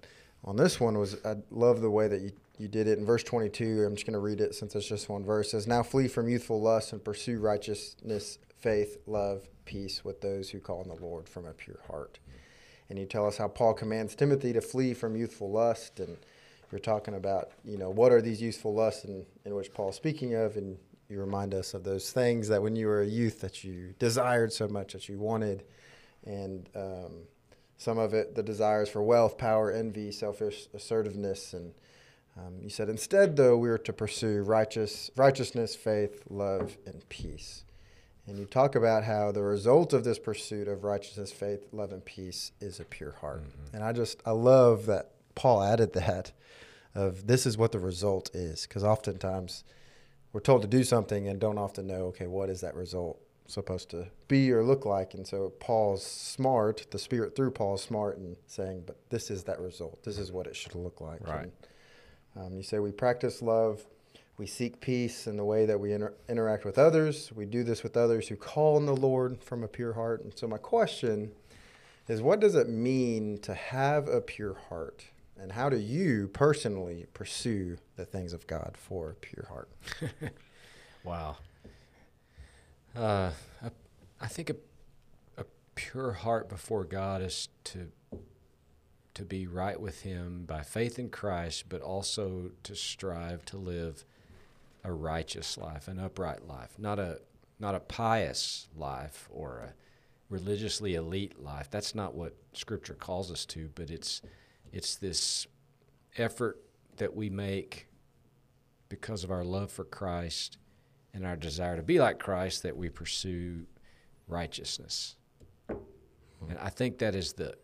On 0.45 0.57
this 0.57 0.81
one 0.81 0.99
was 0.99 1.17
I 1.25 1.37
love 1.51 1.81
the 1.81 1.91
way 1.91 2.09
that 2.09 2.21
you, 2.21 2.33
you 2.59 2.69
did 2.69 2.89
it 2.89 2.99
in 2.99 3.07
verse 3.07 3.23
22. 3.23 3.85
I'm 3.87 3.95
just 3.95 4.07
going 4.07 4.15
to 4.15 4.19
read 4.19 4.41
it 4.41 4.55
since 4.55 4.75
it's 4.75 4.87
just 4.87 5.09
one 5.09 5.25
verse. 5.25 5.49
It 5.49 5.51
says, 5.51 5.67
"Now 5.67 5.83
flee 5.83 6.09
from 6.09 6.29
youthful 6.29 6.61
lust 6.61 6.93
and 6.93 7.03
pursue 7.03 7.39
righteousness, 7.39 8.39
faith, 8.59 8.99
love, 9.07 9.49
peace 9.65 10.05
with 10.05 10.21
those 10.21 10.51
who 10.51 10.61
call 10.61 10.81
on 10.81 10.89
the 10.89 11.03
Lord 11.03 11.29
from 11.29 11.47
a 11.47 11.53
pure 11.53 11.81
heart. 11.87 12.19
And 12.89 12.99
you 12.99 13.07
tell 13.07 13.27
us 13.27 13.39
how 13.39 13.49
Paul 13.49 13.75
commands 13.75 14.15
Timothy 14.15 14.53
to 14.53 14.61
flee 14.61 14.95
from 14.95 15.17
youthful 15.17 15.51
lust. 15.51 15.99
And 16.01 16.19
you're 16.73 16.81
talking 16.81 17.15
about, 17.15 17.51
you 17.65 17.79
know, 17.79 17.91
what 17.91 18.11
are 18.11 18.23
these 18.23 18.43
youthful 18.43 18.75
lusts 18.75 19.05
in, 19.05 19.27
in 19.45 19.55
which 19.55 19.73
Paul's 19.73 19.95
speaking 19.95 20.35
of. 20.35 20.57
And 20.57 20.79
you 21.09 21.21
remind 21.21 21.55
us 21.55 21.75
of 21.75 21.85
those 21.85 22.11
things 22.11 22.49
that 22.49 22.63
when 22.63 22.75
you 22.75 22.87
were 22.87 23.03
a 23.03 23.07
youth 23.07 23.43
that 23.43 23.63
you 23.63 23.95
desired 23.99 24.53
so 24.53 24.67
much 24.67 24.95
that 24.95 25.09
you 25.09 25.19
wanted. 25.19 25.65
And 26.25 26.69
um, 26.75 27.13
some 27.77 27.99
of 27.99 28.15
it, 28.15 28.35
the 28.35 28.43
desires 28.43 28.89
for 28.89 29.03
wealth, 29.03 29.37
power, 29.37 29.71
envy, 29.71 30.11
selfish 30.13 30.69
assertiveness. 30.73 31.53
And 31.53 31.75
um, 32.39 32.55
you 32.63 32.71
said, 32.71 32.89
instead, 32.89 33.37
though, 33.37 33.59
we 33.59 33.69
are 33.69 33.79
to 33.79 33.93
pursue 33.93 34.43
righteous, 34.43 35.11
righteousness, 35.17 35.77
faith, 35.77 36.23
love, 36.31 36.79
and 36.87 37.07
peace 37.11 37.65
And 38.27 38.39
you 38.39 38.45
talk 38.45 38.75
about 38.75 39.05
how 39.05 39.33
the 39.33 39.43
result 39.43 39.93
of 39.93 40.05
this 40.05 40.19
pursuit 40.19 40.69
of 40.69 40.85
righteousness, 40.85 41.33
faith, 41.33 41.67
love, 41.73 41.93
and 41.93 42.05
peace 42.05 42.53
is 42.61 42.79
a 42.79 42.85
pure 42.85 43.17
heart. 43.21 43.43
Mm-hmm. 43.43 43.77
And 43.77 43.85
I 43.85 43.93
just, 43.93 44.23
I 44.25 44.31
love 44.31 44.87
that 44.87 45.11
Paul 45.35 45.63
added 45.63 45.93
that 45.95 46.33
of 46.95 47.27
this 47.27 47.47
is 47.47 47.57
what 47.57 47.73
the 47.73 47.79
result 47.79 48.35
is. 48.35 48.67
Because 48.67 48.85
oftentimes 48.85 49.65
we're 50.33 50.41
told 50.41 50.63
to 50.63 50.69
do 50.69 50.85
something 50.85 51.29
and 51.29 51.41
don't 51.41 51.59
often 51.59 51.87
know, 51.87 52.07
okay, 52.07 52.27
what 52.27 52.49
is 52.49 52.61
that 52.61 52.75
result 52.75 53.21
supposed 53.47 53.91
to 53.91 54.07
be 54.29 54.53
or 54.53 54.63
look 54.63 54.85
like? 54.85 55.15
And 55.15 55.27
so 55.27 55.53
Paul's 55.61 56.05
smart, 56.05 56.87
the 56.91 56.99
Spirit 56.99 57.37
through 57.37 57.51
Paul 57.53 57.75
is 57.75 57.83
smart 57.83 58.19
in 58.19 58.37
saying, 58.47 58.85
but 58.87 58.97
this 59.11 59.31
is 59.31 59.45
that 59.45 59.61
result. 59.61 60.03
This 60.05 60.19
is 60.19 60.33
what 60.33 60.47
it 60.47 60.57
should 60.57 60.75
look 60.75 61.01
like. 61.01 61.27
Right. 61.27 61.49
And, 62.35 62.47
um, 62.47 62.57
you 62.57 62.63
say 62.63 62.79
we 62.79 62.93
practice 62.93 63.43
love 63.43 63.85
we 64.39 64.47
seek 64.47 64.81
peace 64.81 65.27
in 65.27 65.37
the 65.37 65.45
way 65.45 65.67
that 65.67 65.79
we 65.79 65.93
inter- 65.93 66.15
interact 66.29 66.65
with 66.65 66.79
others. 66.79 67.31
We 67.33 67.45
do 67.47 67.63
this 67.63 67.83
with 67.83 67.97
others 67.97 68.29
who 68.29 68.37
call 68.37 68.77
on 68.77 68.87
the 68.87 68.97
Lord 68.97 69.43
from 69.43 69.63
a 69.63 69.69
pure 69.69 69.93
heart. 69.93 70.25
And 70.25 70.37
so, 70.37 70.49
my 70.49 70.59
question 70.59 71.33
is 72.09 72.23
what 72.23 72.41
does 72.41 72.55
it 72.55 72.69
mean 72.69 73.39
to 73.43 73.55
have 73.55 74.09
a 74.09 74.21
pure 74.21 74.55
heart? 74.69 75.05
And 75.43 75.51
how 75.51 75.69
do 75.69 75.77
you 75.77 76.29
personally 76.29 77.07
pursue 77.15 77.77
the 77.97 78.05
things 78.05 78.33
of 78.33 78.47
God 78.47 78.77
for 78.77 79.11
a 79.11 79.15
pure 79.15 79.49
heart? 79.49 79.69
wow. 81.05 81.39
Uh, 82.97 83.33
I 84.21 84.29
think 84.29 84.51
a, 84.51 84.57
a 85.37 85.45
pure 85.75 86.13
heart 86.13 86.49
before 86.49 86.85
God 86.85 87.23
is 87.23 87.49
to 87.65 87.91
to 89.15 89.25
be 89.25 89.47
right 89.47 89.79
with 89.79 90.03
Him 90.03 90.45
by 90.47 90.63
faith 90.63 90.99
in 90.99 91.11
Christ, 91.11 91.65
but 91.69 91.83
also 91.83 92.53
to 92.63 92.77
strive 92.77 93.45
to 93.47 93.57
live 93.59 94.05
a 94.85 94.93
righteous 94.93 95.59
life, 95.59 95.89
an 95.89 95.99
upright 95.99 96.47
life, 96.47 96.79
not 96.79 97.01
a 97.01 97.19
not 97.59 97.75
a 97.75 97.81
pious 97.81 98.69
life 98.77 99.29
or 99.29 99.59
a 99.59 99.73
religiously 100.31 100.95
elite 100.95 101.43
life. 101.43 101.69
That's 101.69 101.97
not 101.97 102.15
what 102.15 102.37
Scripture 102.53 102.95
calls 102.95 103.31
us 103.33 103.45
to, 103.47 103.69
but 103.75 103.91
it's 103.91 104.23
it's 104.73 104.97
this 104.97 105.47
effort 106.17 106.59
that 106.97 107.15
we 107.15 107.31
make 107.31 107.89
because 108.89 109.25
of 109.25 109.31
our 109.31 109.45
love 109.45 109.71
for 109.71 109.85
Christ 109.85 110.59
and 111.15 111.27
our 111.27 111.37
desire 111.37 111.77
to 111.77 111.83
be 111.83 111.99
like 111.99 112.19
Christ 112.19 112.63
that 112.63 112.77
we 112.77 112.89
pursue 112.89 113.67
righteousness. 114.27 115.17
And 115.69 116.59
I 116.61 116.69
think 116.69 116.99
that 116.99 117.15
is 117.15 117.35
the 117.35 117.55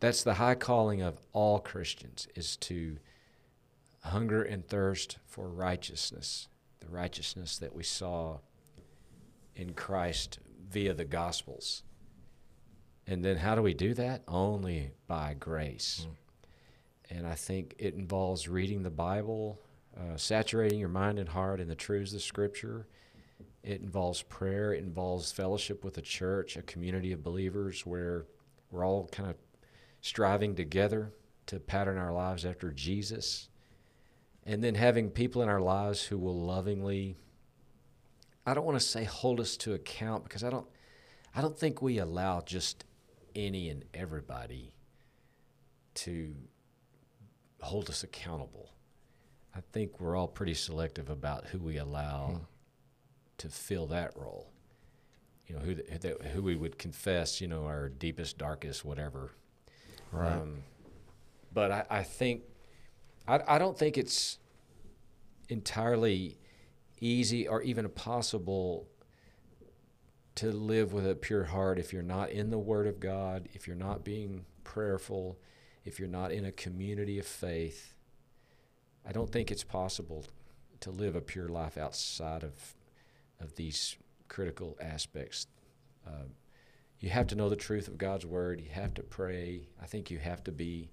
that's 0.00 0.22
the 0.22 0.34
high 0.34 0.54
calling 0.54 1.02
of 1.02 1.20
all 1.32 1.58
Christians 1.58 2.26
is 2.34 2.56
to 2.58 2.96
hunger 4.02 4.42
and 4.42 4.66
thirst 4.66 5.18
for 5.26 5.48
righteousness 5.48 6.48
the 6.80 6.88
righteousness 6.88 7.58
that 7.58 7.74
we 7.74 7.82
saw 7.82 8.38
in 9.54 9.74
Christ 9.74 10.38
via 10.68 10.94
the 10.94 11.04
Gospels. 11.04 11.82
And 13.06 13.24
then 13.24 13.36
how 13.36 13.54
do 13.54 13.62
we 13.62 13.74
do 13.74 13.94
that? 13.94 14.22
Only 14.26 14.92
by 15.06 15.34
grace. 15.38 16.06
Mm. 16.06 16.14
And 17.10 17.26
I 17.26 17.34
think 17.34 17.74
it 17.78 17.94
involves 17.94 18.48
reading 18.48 18.82
the 18.82 18.90
Bible, 18.90 19.60
uh, 19.98 20.16
saturating 20.16 20.78
your 20.78 20.88
mind 20.88 21.18
and 21.18 21.28
heart 21.28 21.60
in 21.60 21.68
the 21.68 21.74
truths 21.74 22.14
of 22.14 22.22
Scripture. 22.22 22.86
It 23.62 23.80
involves 23.80 24.22
prayer. 24.22 24.72
It 24.72 24.82
involves 24.84 25.32
fellowship 25.32 25.84
with 25.84 25.98
a 25.98 26.02
church, 26.02 26.56
a 26.56 26.62
community 26.62 27.12
of 27.12 27.22
believers 27.24 27.84
where 27.84 28.26
we're 28.70 28.86
all 28.86 29.08
kind 29.08 29.28
of 29.28 29.36
striving 30.00 30.54
together 30.54 31.12
to 31.46 31.58
pattern 31.58 31.98
our 31.98 32.12
lives 32.12 32.44
after 32.44 32.70
Jesus 32.70 33.48
and 34.44 34.62
then 34.62 34.74
having 34.74 35.10
people 35.10 35.42
in 35.42 35.48
our 35.48 35.60
lives 35.60 36.04
who 36.04 36.18
will 36.18 36.38
lovingly 36.40 37.16
I 38.46 38.54
don't 38.54 38.64
want 38.64 38.80
to 38.80 38.84
say 38.84 39.04
hold 39.04 39.38
us 39.38 39.56
to 39.58 39.74
account 39.74 40.24
because 40.24 40.42
I 40.42 40.50
don't 40.50 40.66
I 41.34 41.40
don't 41.40 41.58
think 41.58 41.82
we 41.82 41.98
allow 41.98 42.40
just 42.40 42.84
any 43.34 43.68
and 43.68 43.84
everybody 43.94 44.74
to 45.94 46.34
hold 47.62 47.88
us 47.88 48.02
accountable. 48.02 48.72
I 49.54 49.60
think 49.72 50.00
we're 50.00 50.16
all 50.16 50.28
pretty 50.28 50.54
selective 50.54 51.10
about 51.10 51.46
who 51.46 51.58
we 51.58 51.76
allow 51.76 52.26
hmm. 52.28 52.44
to 53.38 53.48
fill 53.48 53.86
that 53.88 54.16
role. 54.16 54.50
You 55.46 55.56
know, 55.56 55.62
who 55.62 55.74
the, 55.74 56.16
who 56.32 56.42
we 56.42 56.54
would 56.54 56.78
confess, 56.78 57.40
you 57.40 57.48
know, 57.48 57.64
our 57.64 57.88
deepest, 57.88 58.38
darkest, 58.38 58.84
whatever. 58.84 59.32
Right. 60.12 60.32
Um, 60.32 60.62
but 61.52 61.72
I, 61.72 61.84
I 61.90 62.02
think 62.04 62.42
I, 63.26 63.40
I 63.46 63.58
don't 63.58 63.76
think 63.76 63.98
it's 63.98 64.38
entirely 65.48 66.38
easy 67.00 67.48
or 67.48 67.62
even 67.62 67.88
possible 67.88 68.86
to 70.36 70.52
live 70.52 70.92
with 70.92 71.06
a 71.06 71.14
pure 71.14 71.44
heart 71.44 71.78
if 71.78 71.92
you're 71.92 72.02
not 72.02 72.30
in 72.30 72.50
the 72.50 72.58
Word 72.58 72.86
of 72.86 73.00
God, 73.00 73.48
if 73.52 73.66
you're 73.66 73.76
not 73.76 74.04
being 74.04 74.44
prayerful, 74.64 75.38
if 75.84 75.98
you're 75.98 76.08
not 76.08 76.32
in 76.32 76.44
a 76.44 76.52
community 76.52 77.18
of 77.18 77.26
faith. 77.26 77.94
I 79.06 79.12
don't 79.12 79.30
think 79.30 79.50
it's 79.50 79.64
possible 79.64 80.26
to 80.80 80.90
live 80.90 81.16
a 81.16 81.20
pure 81.20 81.48
life 81.48 81.76
outside 81.78 82.42
of 82.42 82.54
of 83.40 83.56
these 83.56 83.96
critical 84.28 84.76
aspects. 84.80 85.46
Uh, 86.06 86.28
you 87.00 87.08
have 87.08 87.26
to 87.28 87.34
know 87.34 87.48
the 87.48 87.56
truth 87.56 87.88
of 87.88 87.96
God's 87.96 88.26
Word. 88.26 88.60
You 88.60 88.70
have 88.70 88.94
to 88.94 89.02
pray. 89.02 89.68
I 89.82 89.86
think 89.86 90.10
you 90.10 90.18
have 90.18 90.44
to 90.44 90.52
be 90.52 90.90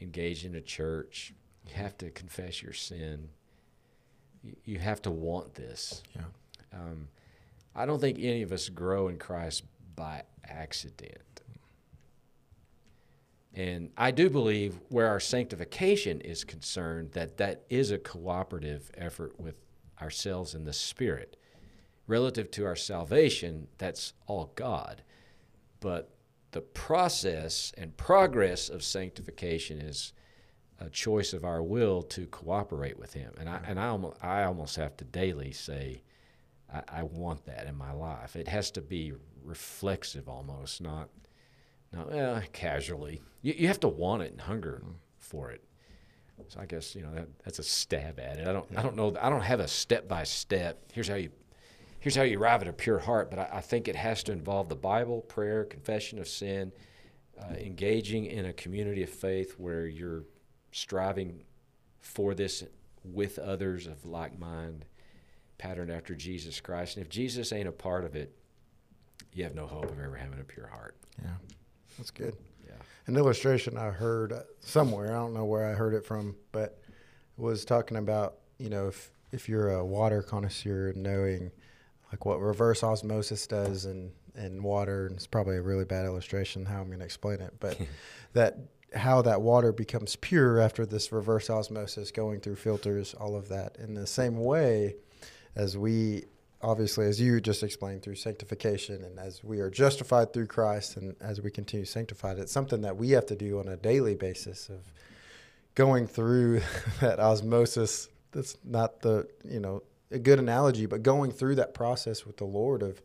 engaged 0.00 0.46
in 0.46 0.54
a 0.54 0.60
church. 0.60 1.34
You 1.66 1.74
have 1.74 1.96
to 1.98 2.10
confess 2.10 2.62
your 2.62 2.72
sin. 2.72 3.28
You, 4.42 4.56
you 4.64 4.78
have 4.78 5.02
to 5.02 5.10
want 5.10 5.54
this. 5.54 6.02
Yeah. 6.16 6.22
Um, 6.72 7.08
I 7.74 7.84
don't 7.84 8.00
think 8.00 8.18
any 8.18 8.42
of 8.42 8.52
us 8.52 8.68
grow 8.70 9.08
in 9.08 9.18
Christ 9.18 9.64
by 9.94 10.22
accident. 10.44 11.41
And 13.54 13.90
I 13.96 14.10
do 14.10 14.30
believe 14.30 14.80
where 14.88 15.08
our 15.08 15.20
sanctification 15.20 16.20
is 16.20 16.42
concerned 16.44 17.12
that 17.12 17.36
that 17.36 17.64
is 17.68 17.90
a 17.90 17.98
cooperative 17.98 18.90
effort 18.96 19.38
with 19.38 19.56
ourselves 20.00 20.54
and 20.54 20.66
the 20.66 20.72
Spirit. 20.72 21.36
Relative 22.06 22.50
to 22.52 22.64
our 22.64 22.76
salvation, 22.76 23.68
that's 23.78 24.14
all 24.26 24.52
God. 24.56 25.02
But 25.80 26.10
the 26.52 26.62
process 26.62 27.72
and 27.76 27.96
progress 27.96 28.68
of 28.68 28.82
sanctification 28.82 29.80
is 29.80 30.12
a 30.78 30.88
choice 30.90 31.32
of 31.32 31.44
our 31.44 31.62
will 31.62 32.02
to 32.02 32.26
cooperate 32.26 32.98
with 32.98 33.12
Him. 33.12 33.32
And 33.38 33.48
I 33.48 33.60
and 33.66 33.78
I 33.78 33.88
almost, 33.88 34.16
I 34.22 34.44
almost 34.44 34.76
have 34.76 34.96
to 34.98 35.04
daily 35.04 35.52
say, 35.52 36.02
I, 36.72 36.82
I, 36.88 37.02
want 37.04 37.44
that 37.46 37.66
in 37.66 37.76
my 37.76 37.92
life. 37.92 38.34
It 38.34 38.48
has 38.48 38.70
to 38.72 38.82
be 38.82 39.12
reflexive, 39.44 40.28
almost 40.28 40.80
not 40.80 41.08
not 41.92 42.12
eh, 42.12 42.40
casually. 42.52 43.20
You, 43.42 43.54
you 43.56 43.68
have 43.68 43.80
to 43.80 43.88
want 43.88 44.22
it 44.22 44.32
and 44.32 44.40
hunger 44.40 44.82
for 45.18 45.50
it. 45.50 45.62
So 46.48 46.60
I 46.60 46.66
guess 46.66 46.94
you 46.94 47.02
know 47.02 47.14
that, 47.14 47.28
that's 47.44 47.58
a 47.58 47.62
stab 47.62 48.18
at 48.18 48.38
it. 48.38 48.48
I 48.48 48.52
don't. 48.52 48.66
I 48.76 48.82
don't 48.82 48.96
know 48.96 49.14
I 49.20 49.30
don't 49.30 49.42
have 49.42 49.60
a 49.60 49.68
step 49.68 50.08
by 50.08 50.24
step. 50.24 50.90
Here's 50.92 51.08
how 51.08 51.14
you 51.14 51.30
here's 52.00 52.16
how 52.16 52.22
you 52.22 52.38
arrive 52.38 52.62
at 52.62 52.68
a 52.68 52.72
pure 52.72 52.98
heart. 52.98 53.30
But 53.30 53.38
I, 53.38 53.48
I 53.54 53.60
think 53.60 53.86
it 53.86 53.96
has 53.96 54.22
to 54.24 54.32
involve 54.32 54.68
the 54.68 54.76
Bible, 54.76 55.20
prayer, 55.20 55.64
confession 55.64 56.18
of 56.18 56.26
sin. 56.26 56.72
Uh, 57.40 57.54
engaging 57.54 58.26
in 58.26 58.44
a 58.44 58.52
community 58.52 59.02
of 59.02 59.08
faith 59.08 59.54
where 59.56 59.86
you're 59.86 60.24
striving 60.70 61.42
for 61.98 62.34
this 62.34 62.62
with 63.04 63.38
others 63.38 63.86
of 63.86 64.04
like 64.04 64.38
mind, 64.38 64.84
patterned 65.56 65.90
after 65.90 66.14
Jesus 66.14 66.60
Christ. 66.60 66.96
And 66.96 67.04
if 67.04 67.10
Jesus 67.10 67.52
ain't 67.52 67.66
a 67.66 67.72
part 67.72 68.04
of 68.04 68.14
it, 68.14 68.36
you 69.32 69.44
have 69.44 69.54
no 69.54 69.66
hope 69.66 69.84
of 69.84 69.98
ever 69.98 70.14
having 70.14 70.40
a 70.40 70.44
pure 70.44 70.66
heart. 70.66 70.96
Yeah, 71.22 71.30
that's 71.96 72.10
good. 72.10 72.36
Yeah. 72.66 72.74
An 73.06 73.16
illustration 73.16 73.76
I 73.76 73.90
heard 73.90 74.32
somewhere, 74.60 75.10
I 75.10 75.14
don't 75.14 75.34
know 75.34 75.44
where 75.44 75.68
I 75.68 75.72
heard 75.72 75.94
it 75.94 76.04
from, 76.04 76.36
but 76.52 76.78
was 77.36 77.64
talking 77.64 77.96
about, 77.96 78.36
you 78.58 78.70
know, 78.70 78.88
if, 78.88 79.10
if 79.32 79.48
you're 79.48 79.70
a 79.70 79.84
water 79.84 80.22
connoisseur, 80.22 80.92
knowing 80.94 81.50
like 82.10 82.24
what 82.26 82.40
reverse 82.40 82.82
osmosis 82.82 83.46
does 83.46 83.86
in, 83.86 84.12
in 84.34 84.62
water, 84.62 85.06
and 85.06 85.16
it's 85.16 85.26
probably 85.26 85.56
a 85.56 85.62
really 85.62 85.84
bad 85.84 86.04
illustration 86.04 86.64
how 86.64 86.80
I'm 86.80 86.86
going 86.86 86.98
to 86.98 87.04
explain 87.04 87.40
it, 87.40 87.54
but 87.58 87.78
that 88.34 88.58
how 88.94 89.22
that 89.22 89.40
water 89.40 89.72
becomes 89.72 90.16
pure 90.16 90.60
after 90.60 90.84
this 90.84 91.12
reverse 91.12 91.48
osmosis 91.48 92.10
going 92.10 92.40
through 92.40 92.56
filters, 92.56 93.14
all 93.14 93.34
of 93.34 93.48
that. 93.48 93.76
In 93.78 93.94
the 93.94 94.06
same 94.06 94.36
way 94.36 94.96
as 95.56 95.76
we, 95.76 96.24
obviously, 96.62 97.06
as 97.06 97.20
you 97.20 97.40
just 97.40 97.62
explained, 97.62 98.02
through 98.02 98.14
sanctification 98.14 99.04
and 99.04 99.18
as 99.18 99.42
we 99.42 99.60
are 99.60 99.70
justified 99.70 100.32
through 100.32 100.46
Christ 100.46 100.96
and 100.96 101.14
as 101.20 101.40
we 101.40 101.50
continue 101.50 101.84
sanctified, 101.84 102.38
it's 102.38 102.52
something 102.52 102.82
that 102.82 102.96
we 102.96 103.10
have 103.10 103.26
to 103.26 103.36
do 103.36 103.58
on 103.58 103.68
a 103.68 103.76
daily 103.76 104.14
basis 104.14 104.68
of 104.68 104.80
going 105.74 106.06
through 106.06 106.62
that 107.00 107.18
osmosis. 107.18 108.08
That's 108.30 108.56
not 108.64 109.00
the, 109.00 109.28
you 109.44 109.60
know, 109.60 109.82
a 110.10 110.18
good 110.18 110.38
analogy, 110.38 110.86
but 110.86 111.02
going 111.02 111.32
through 111.32 111.56
that 111.56 111.74
process 111.74 112.24
with 112.24 112.36
the 112.36 112.44
Lord 112.44 112.82
of 112.82 113.02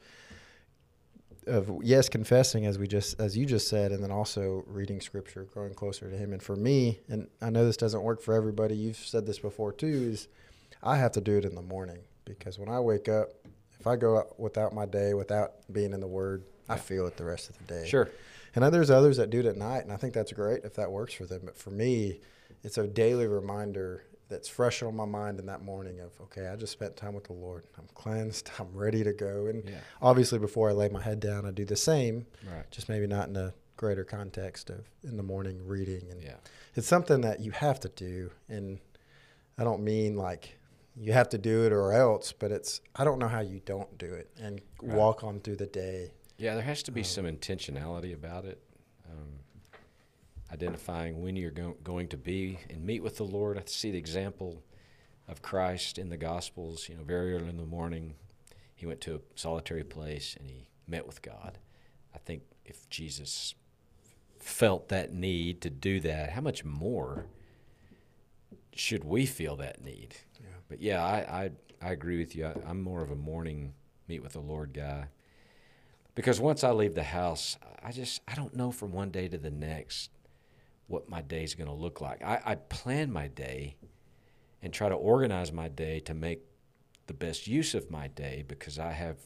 of 1.46 1.72
yes 1.82 2.10
confessing 2.10 2.66
as 2.66 2.78
we 2.78 2.88
just 2.88 3.20
as 3.22 3.38
you 3.38 3.46
just 3.46 3.70
said 3.70 3.94
and 3.94 4.04
then 4.04 4.12
also 4.12 4.66
reading 4.68 5.00
scripture 5.00 5.48
growing 5.54 5.74
closer 5.74 6.10
to 6.10 6.18
him 6.18 6.34
and 6.34 6.44
for 6.44 6.58
me 6.58 7.00
and 7.08 7.26
i 7.42 7.50
know 7.50 7.66
this 7.66 7.78
doesn't 7.78 8.04
work 8.04 8.22
for 8.22 8.34
everybody 8.34 8.76
you've 8.76 8.98
said 8.98 9.26
this 9.26 9.40
before 9.40 9.72
too 9.72 10.10
is 10.12 10.28
i 10.84 10.98
have 10.98 11.14
to 11.14 11.22
do 11.22 11.38
it 11.38 11.46
in 11.46 11.56
the 11.56 11.62
morning 11.62 12.00
because 12.34 12.58
when 12.60 12.70
i 12.70 12.80
wake 12.80 13.08
up 13.10 13.30
if 13.80 13.86
I 13.86 13.96
go 13.96 14.18
out 14.18 14.40
without 14.40 14.74
my 14.74 14.88
day, 14.88 15.14
without 15.14 15.54
being 15.72 15.94
in 15.94 16.00
the 16.00 16.08
Word, 16.08 16.44
I 16.68 16.78
feel 16.78 17.06
it 17.06 17.16
the 17.16 17.24
rest 17.24 17.48
of 17.52 17.60
the 17.60 17.64
day. 17.66 17.88
Sure. 17.88 18.10
And 18.56 18.64
then 18.64 18.72
there's 18.72 18.90
others 18.90 19.18
that 19.18 19.30
do 19.30 19.40
it 19.40 19.46
at 19.46 19.56
night, 19.56 19.84
and 19.84 19.94
I 19.94 19.98
think 19.98 20.16
that's 20.16 20.34
great 20.34 20.64
if 20.64 20.74
that 20.74 20.92
works 20.92 21.14
for 21.14 21.26
them. 21.28 21.42
But 21.46 21.56
for 21.56 21.70
me, 21.70 22.22
it's 22.64 22.80
a 22.80 22.88
daily 22.88 23.28
reminder 23.28 24.04
that's 24.30 24.50
fresh 24.50 24.82
on 24.82 24.96
my 24.96 25.06
mind 25.06 25.40
in 25.40 25.46
that 25.46 25.62
morning 25.62 26.00
of 26.00 26.12
okay, 26.22 26.48
I 26.48 26.56
just 26.56 26.74
spent 26.74 26.98
time 26.98 27.14
with 27.14 27.26
the 27.26 27.34
Lord. 27.34 27.66
I'm 27.78 27.86
cleansed. 27.94 28.50
I'm 28.60 28.74
ready 28.74 29.04
to 29.04 29.14
go. 29.14 29.46
And 29.46 29.64
Yeah. 29.70 29.76
obviously, 30.02 30.40
before 30.40 30.70
I 30.72 30.74
lay 30.74 30.90
my 30.90 31.04
head 31.04 31.20
down, 31.20 31.46
I 31.46 31.52
do 31.52 31.64
the 31.64 31.76
same. 31.78 32.26
Right. 32.52 32.70
Just 32.72 32.90
maybe 32.90 33.06
not 33.06 33.30
in 33.30 33.36
a 33.38 33.54
greater 33.78 34.04
context 34.04 34.72
of 34.72 34.90
in 35.04 35.18
the 35.18 35.24
morning 35.24 35.68
reading. 35.68 36.08
And 36.10 36.20
Yeah. 36.24 36.38
it's 36.76 36.88
something 36.88 37.22
that 37.22 37.42
you 37.42 37.52
have 37.52 37.80
to 37.82 37.90
do. 37.90 38.32
And 38.50 38.80
I 39.56 39.64
don't 39.64 39.84
mean 39.84 40.16
like 40.18 40.57
you 41.00 41.14
have 41.14 41.30
to 41.30 41.38
do 41.38 41.66
it 41.66 41.72
or 41.72 41.94
else, 41.94 42.32
but 42.32 42.52
it's 42.52 42.82
I 42.96 43.04
don't 43.04 43.20
know 43.20 43.28
how 43.28 43.42
you 43.42 43.62
don't 43.66 43.98
do 43.98 44.14
it 44.14 44.30
and 44.42 44.62
Right. 44.82 44.96
walk 44.98 45.24
on 45.24 45.40
through 45.40 45.58
the 45.58 45.66
day. 45.68 46.12
Yeah, 46.38 46.54
there 46.56 46.64
has 46.64 46.84
to 46.84 46.92
be 46.92 47.02
Um, 47.02 47.06
some 47.06 47.26
intentionality 47.26 48.14
about 48.14 48.46
it. 48.46 48.62
Um, 49.10 49.40
identifying 50.52 51.22
when 51.22 51.36
you're 51.36 51.52
go- 51.52 51.78
going 51.84 52.08
to 52.10 52.18
be 52.18 52.60
and 52.70 52.86
meet 52.86 53.02
with 53.04 53.18
the 53.18 53.26
Lord. 53.26 53.58
I 53.58 53.64
see 53.66 53.92
the 53.92 53.98
example 53.98 54.64
of 55.28 55.42
Christ 55.42 55.98
in 55.98 56.10
the 56.10 56.18
Gospels. 56.18 56.88
You 56.90 56.96
know, 56.96 57.04
very 57.04 57.34
early 57.34 57.50
in 57.50 57.58
the 57.58 57.66
morning, 57.66 58.16
he 58.76 58.86
went 58.86 59.02
to 59.02 59.16
a 59.16 59.20
solitary 59.36 59.84
place 59.84 60.36
and 60.40 60.50
he 60.50 60.70
met 60.88 61.06
with 61.06 61.22
God. 61.22 61.58
I 62.14 62.18
think 62.20 62.44
if 62.66 62.88
Jesus 62.90 63.56
felt 64.40 64.88
that 64.90 65.12
need 65.14 65.62
to 65.62 65.70
do 65.70 66.00
that, 66.02 66.32
how 66.32 66.42
much 66.42 66.64
more 66.64 67.26
should 68.74 69.04
we 69.04 69.26
feel 69.26 69.56
that 69.58 69.82
need? 69.84 70.16
But 70.70 70.82
yeah, 70.82 71.04
I, 71.04 71.18
I, 71.18 71.52
I 71.82 71.92
agree 71.92 72.20
with 72.20 72.36
you. 72.36 72.46
I, 72.48 72.54
I'm 72.68 72.82
more 72.82 73.02
of 73.02 73.12
a 73.12 73.16
morning 73.16 73.74
meet 74.08 74.24
with 74.24 74.34
the 74.34 74.40
Lord 74.40 74.74
guy 74.74 75.08
because 76.16 76.40
once 76.40 76.64
I 76.64 76.72
leave 76.72 76.96
the 76.96 77.04
house, 77.04 77.58
I 77.84 77.92
just 77.92 78.22
I 78.28 78.34
don't 78.34 78.56
know 78.56 78.72
from 78.72 78.92
one 78.92 79.12
day 79.12 79.28
to 79.28 79.38
the 79.38 79.52
next 79.52 80.10
what 80.88 81.10
my 81.10 81.22
day's 81.22 81.54
going 81.54 81.68
to 81.68 81.76
look 81.76 82.02
like. 82.02 82.24
I, 82.24 82.42
I 82.44 82.56
plan 82.56 83.12
my 83.12 83.28
day 83.28 83.76
and 84.62 84.74
try 84.74 84.90
to 84.90 84.96
organize 84.96 85.52
my 85.52 85.68
day 85.68 86.00
to 86.02 86.14
make 86.14 86.42
the 87.06 87.14
best 87.14 87.48
use 87.48 87.74
of 87.74 87.92
my 87.92 88.08
day 88.08 88.44
because 88.48 88.80
I 88.80 88.94
have 88.94 89.18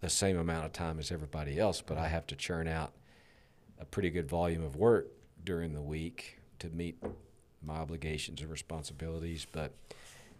the 0.00 0.10
same 0.10 0.38
amount 0.38 0.66
of 0.66 0.72
time 0.72 0.98
as 0.98 1.10
everybody 1.10 1.58
else, 1.58 1.80
but 1.80 1.98
I 1.98 2.08
have 2.08 2.26
to 2.28 2.36
churn 2.36 2.68
out 2.68 2.92
a 3.80 3.84
pretty 3.84 4.10
good 4.10 4.28
volume 4.28 4.62
of 4.62 4.76
work 4.76 5.08
during 5.42 5.72
the 5.72 5.82
week 5.82 6.38
to 6.60 6.68
meet 6.68 7.02
my 7.62 7.74
obligations 7.74 8.40
and 8.40 8.50
responsibilities. 8.50 9.46
But 9.50 9.72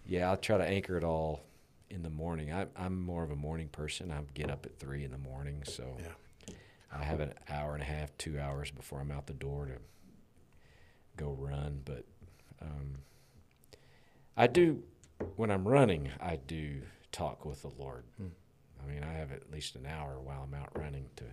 yeah, 0.07 0.31
I'll 0.31 0.37
try 0.37 0.59
to 0.59 0.65
anchor 0.65 0.97
it 0.97 1.05
all 1.05 1.45
in 1.91 2.03
the 2.03 2.11
morning. 2.11 2.53
I, 2.53 2.67
I'm 2.77 3.01
more 3.01 3.23
of 3.23 3.31
a 3.31 3.37
morning 3.37 3.69
person. 3.69 4.11
I 4.11 4.21
get 4.35 4.51
up 4.51 4.67
at 4.67 4.79
three 4.79 5.05
in 5.05 5.11
the 5.11 5.19
morning, 5.19 5.63
so 5.65 5.97
Yeah. 6.01 6.55
I 6.97 7.05
have 7.05 7.21
an 7.21 7.35
hour 7.49 7.75
and 7.75 7.83
a 7.83 7.87
half, 7.87 8.17
two 8.19 8.39
hours 8.39 8.71
before 8.71 9.01
I'm 9.01 9.11
out 9.11 9.27
the 9.27 9.33
door 9.35 9.67
to 9.67 9.79
go 11.17 11.33
run. 11.39 11.81
But 11.85 12.05
um, 12.63 12.99
I 14.37 14.47
do 14.47 14.83
when 15.37 15.51
I'm 15.51 15.67
running. 15.67 16.11
I 16.21 16.37
do 16.37 16.83
talk 17.13 17.45
with 17.45 17.63
the 17.63 17.71
Lord. 17.79 18.05
Hmm. 18.17 18.27
I 18.83 18.93
mean, 18.93 19.03
I 19.03 19.13
have 19.15 19.33
at 19.33 19.51
least 19.51 19.77
an 19.77 19.87
hour 19.87 20.21
while 20.21 20.43
I'm 20.43 20.55
out 20.55 20.71
running 20.77 21.07
to 21.17 21.25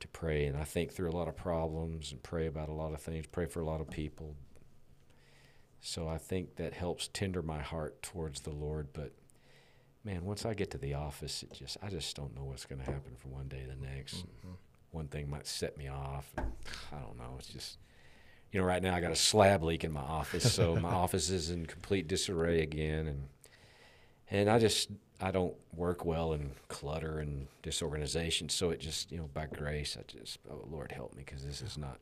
to 0.00 0.08
pray, 0.08 0.44
and 0.46 0.56
I 0.56 0.64
think 0.64 0.92
through 0.92 1.10
a 1.10 1.16
lot 1.16 1.28
of 1.28 1.36
problems 1.36 2.12
and 2.12 2.22
pray 2.22 2.46
about 2.46 2.68
a 2.68 2.72
lot 2.72 2.92
of 2.92 3.00
things. 3.00 3.26
Pray 3.26 3.46
for 3.46 3.60
a 3.60 3.64
lot 3.64 3.80
of 3.80 3.88
people. 3.90 4.34
So 5.86 6.08
I 6.08 6.16
think 6.16 6.56
that 6.56 6.72
helps 6.72 7.10
tender 7.12 7.42
my 7.42 7.60
heart 7.60 8.02
towards 8.02 8.40
the 8.40 8.50
Lord. 8.50 8.88
But 8.94 9.12
man, 10.02 10.24
once 10.24 10.46
I 10.46 10.54
get 10.54 10.70
to 10.70 10.78
the 10.78 10.94
office, 10.94 11.42
it 11.42 11.52
just 11.52 11.76
I 11.82 11.90
just 11.90 12.16
don't 12.16 12.34
know 12.34 12.44
what's 12.44 12.64
going 12.64 12.78
to 12.80 12.90
happen 12.90 13.14
from 13.18 13.32
one 13.32 13.48
day 13.48 13.60
to 13.60 13.68
the 13.68 13.86
next. 13.94 14.24
Mhm. 14.24 14.56
One 14.92 15.08
thing 15.08 15.28
might 15.28 15.46
set 15.46 15.76
me 15.76 15.88
off. 15.88 16.32
I 16.38 16.98
don't 17.00 17.18
know. 17.18 17.34
It's 17.38 17.48
just 17.48 17.76
you 18.50 18.60
know, 18.60 18.66
right 18.66 18.82
now 18.82 18.94
I 18.94 19.00
got 19.02 19.12
a 19.12 19.16
slab 19.16 19.62
leak 19.62 19.84
in 19.84 19.92
my 19.92 20.00
office, 20.00 20.54
so 20.54 20.74
my 20.76 20.88
office 21.04 21.28
is 21.28 21.50
in 21.50 21.66
complete 21.66 22.08
disarray 22.08 22.62
again, 22.62 23.06
and 23.06 23.28
and 24.30 24.48
I 24.48 24.58
just 24.58 24.88
I 25.20 25.32
don't 25.32 25.54
work 25.74 26.06
well 26.06 26.32
in 26.32 26.52
clutter 26.68 27.18
and 27.18 27.46
disorganization. 27.62 28.48
So 28.48 28.70
it 28.70 28.80
just 28.80 29.12
you 29.12 29.18
know 29.18 29.28
by 29.34 29.46
grace 29.46 29.98
I 30.00 30.04
just 30.10 30.38
oh 30.50 30.66
Lord 30.70 30.92
help 30.92 31.14
me 31.14 31.24
because 31.26 31.44
this 31.44 31.60
is 31.60 31.76
not 31.76 31.98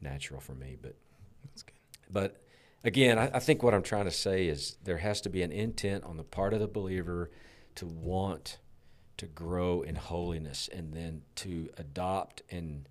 natural 0.00 0.40
for 0.40 0.54
me. 0.54 0.78
But 0.80 0.94
That's 1.44 1.62
good. 1.62 1.74
but 2.10 2.40
again, 2.84 3.18
I, 3.18 3.30
I 3.34 3.38
think 3.38 3.62
what 3.62 3.74
I'm 3.74 3.82
trying 3.82 4.04
to 4.04 4.10
say 4.10 4.46
is 4.46 4.76
there 4.82 4.98
has 4.98 5.20
to 5.22 5.30
be 5.30 5.42
an 5.42 5.52
intent 5.52 6.04
on 6.04 6.16
the 6.16 6.24
part 6.24 6.54
of 6.54 6.60
the 6.60 6.68
believer 6.68 7.30
to 7.76 7.86
want 7.86 8.58
to 9.16 9.26
grow 9.26 9.82
in 9.82 9.94
holiness 9.94 10.68
and 10.72 10.92
then 10.92 11.22
to 11.36 11.70
adopt 11.78 12.42
and 12.50 12.88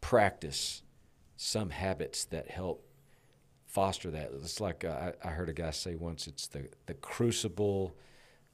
practice 0.00 0.82
some 1.36 1.70
habits 1.70 2.24
that 2.26 2.50
help 2.50 2.86
foster 3.66 4.10
that. 4.10 4.30
It's 4.34 4.60
like 4.60 4.84
uh, 4.84 5.12
I, 5.24 5.28
I 5.28 5.30
heard 5.32 5.48
a 5.48 5.52
guy 5.52 5.70
say 5.70 5.96
once 5.96 6.26
it's 6.26 6.46
the, 6.46 6.68
the 6.86 6.94
crucible 6.94 7.96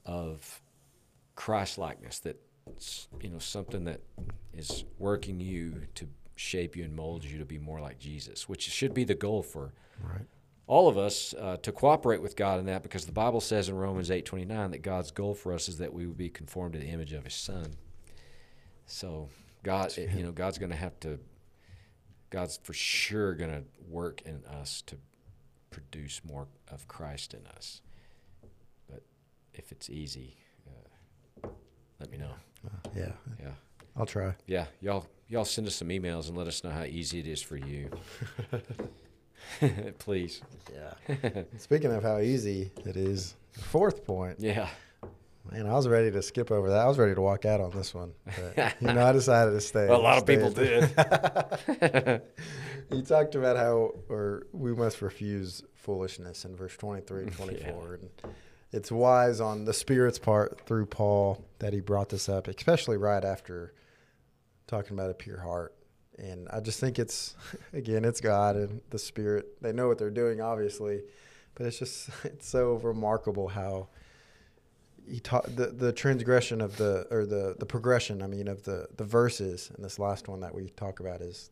of 0.06 0.62
Christ 1.34 1.76
likeness 1.76 2.20
that 2.20 2.40
you 3.20 3.30
know 3.30 3.38
something 3.38 3.84
that 3.84 4.00
is 4.54 4.84
working 4.98 5.40
you 5.40 5.82
to 5.96 6.06
shape 6.40 6.74
you 6.74 6.84
and 6.84 6.96
mold 6.96 7.22
you 7.24 7.38
to 7.38 7.44
be 7.44 7.58
more 7.58 7.80
like 7.80 7.98
Jesus, 7.98 8.48
which 8.48 8.62
should 8.62 8.94
be 8.94 9.04
the 9.04 9.14
goal 9.14 9.42
for 9.42 9.72
Right. 10.02 10.26
all 10.66 10.88
of 10.88 10.96
us 10.96 11.34
uh, 11.38 11.58
to 11.58 11.70
cooperate 11.72 12.22
with 12.22 12.34
God 12.36 12.58
in 12.58 12.66
that 12.66 12.82
because 12.82 13.04
the 13.04 13.12
Bible 13.12 13.40
says 13.42 13.68
in 13.68 13.76
Romans 13.76 14.08
8:29 14.10 14.70
that 14.70 14.82
God's 14.82 15.10
goal 15.10 15.34
for 15.34 15.52
us 15.52 15.68
is 15.68 15.76
that 15.78 15.92
we 15.92 16.06
would 16.06 16.16
be 16.16 16.30
conformed 16.30 16.72
to 16.72 16.78
the 16.78 16.86
image 16.88 17.12
of 17.12 17.24
his 17.24 17.34
son. 17.34 17.74
So 18.86 19.28
God, 19.62 19.94
you 19.96 20.22
know, 20.22 20.32
God's 20.32 20.56
going 20.58 20.70
to 20.70 20.76
have 20.76 20.98
to 21.00 21.20
God's 22.30 22.58
for 22.62 22.72
sure 22.72 23.34
going 23.34 23.50
to 23.50 23.64
work 23.88 24.22
in 24.22 24.42
us 24.46 24.82
to 24.86 24.96
produce 25.70 26.22
more 26.24 26.46
of 26.68 26.88
Christ 26.88 27.34
in 27.34 27.46
us. 27.48 27.82
But 28.88 29.02
if 29.52 29.72
it's 29.72 29.90
easy, 29.90 30.36
uh, 30.66 31.48
let 31.98 32.10
me 32.10 32.16
know. 32.18 32.32
Uh, 32.64 32.88
yeah. 32.96 33.12
Yeah. 33.40 33.52
I'll 33.96 34.06
try. 34.06 34.34
Yeah, 34.46 34.66
y'all 34.80 35.06
y'all 35.30 35.44
send 35.44 35.66
us 35.66 35.76
some 35.76 35.88
emails 35.88 36.28
and 36.28 36.36
let 36.36 36.46
us 36.46 36.62
know 36.62 36.70
how 36.70 36.82
easy 36.82 37.20
it 37.20 37.26
is 37.26 37.40
for 37.40 37.56
you. 37.56 37.88
Please. 39.98 40.42
Yeah. 40.72 41.42
Speaking 41.58 41.92
of 41.92 42.02
how 42.02 42.18
easy 42.18 42.70
it 42.84 42.96
is, 42.96 43.36
the 43.54 43.60
fourth 43.60 44.04
point. 44.04 44.36
Yeah. 44.40 44.68
Man, 45.50 45.66
I 45.66 45.72
was 45.72 45.88
ready 45.88 46.10
to 46.10 46.22
skip 46.22 46.50
over 46.50 46.68
that. 46.68 46.78
I 46.78 46.86
was 46.86 46.98
ready 46.98 47.14
to 47.14 47.20
walk 47.20 47.46
out 47.46 47.60
on 47.60 47.70
this 47.70 47.94
one. 47.94 48.12
But, 48.26 48.74
you 48.80 48.92
know, 48.92 49.04
I 49.04 49.12
decided 49.12 49.52
to 49.52 49.60
stay. 49.60 49.86
Well, 49.88 50.00
a 50.00 50.02
lot 50.02 50.18
of 50.18 50.26
people 50.26 50.50
did. 50.50 50.90
you 52.92 53.02
talked 53.02 53.34
about 53.34 53.56
how, 53.56 53.94
or 54.08 54.46
we 54.52 54.74
must 54.74 55.00
refuse 55.00 55.62
foolishness 55.74 56.44
in 56.44 56.54
verse 56.54 56.76
23 56.76 57.22
and 57.22 57.32
24. 57.32 57.94
And 57.94 58.10
it's 58.70 58.92
wise 58.92 59.40
on 59.40 59.64
the 59.64 59.72
Spirit's 59.72 60.18
part 60.18 60.60
through 60.66 60.86
Paul 60.86 61.44
that 61.58 61.72
he 61.72 61.80
brought 61.80 62.10
this 62.10 62.28
up, 62.28 62.46
especially 62.46 62.98
right 62.98 63.24
after 63.24 63.72
talking 64.70 64.96
about 64.96 65.10
a 65.10 65.14
pure 65.14 65.40
heart. 65.40 65.74
And 66.18 66.48
I 66.50 66.60
just 66.60 66.80
think 66.80 66.98
it's, 66.98 67.34
again, 67.72 68.04
it's 68.04 68.20
God 68.20 68.56
and 68.56 68.80
the 68.90 68.98
Spirit. 68.98 69.60
They 69.62 69.72
know 69.72 69.88
what 69.88 69.98
they're 69.98 70.10
doing, 70.10 70.40
obviously, 70.40 71.02
but 71.54 71.66
it's 71.66 71.78
just, 71.78 72.08
it's 72.24 72.48
so 72.48 72.74
remarkable 72.74 73.48
how 73.48 73.88
he 75.08 75.18
taught 75.18 75.56
the, 75.56 75.66
the 75.66 75.92
transgression 75.92 76.60
of 76.60 76.76
the 76.76 77.06
or 77.10 77.24
the 77.26 77.56
the 77.58 77.66
progression 77.66 78.22
i 78.22 78.26
mean 78.28 78.46
of 78.46 78.62
the 78.64 78.86
the 78.96 79.02
verses 79.02 79.72
and 79.74 79.84
this 79.84 79.98
last 79.98 80.28
one 80.28 80.40
that 80.40 80.54
we 80.54 80.68
talk 80.76 81.00
about 81.00 81.20
is 81.22 81.50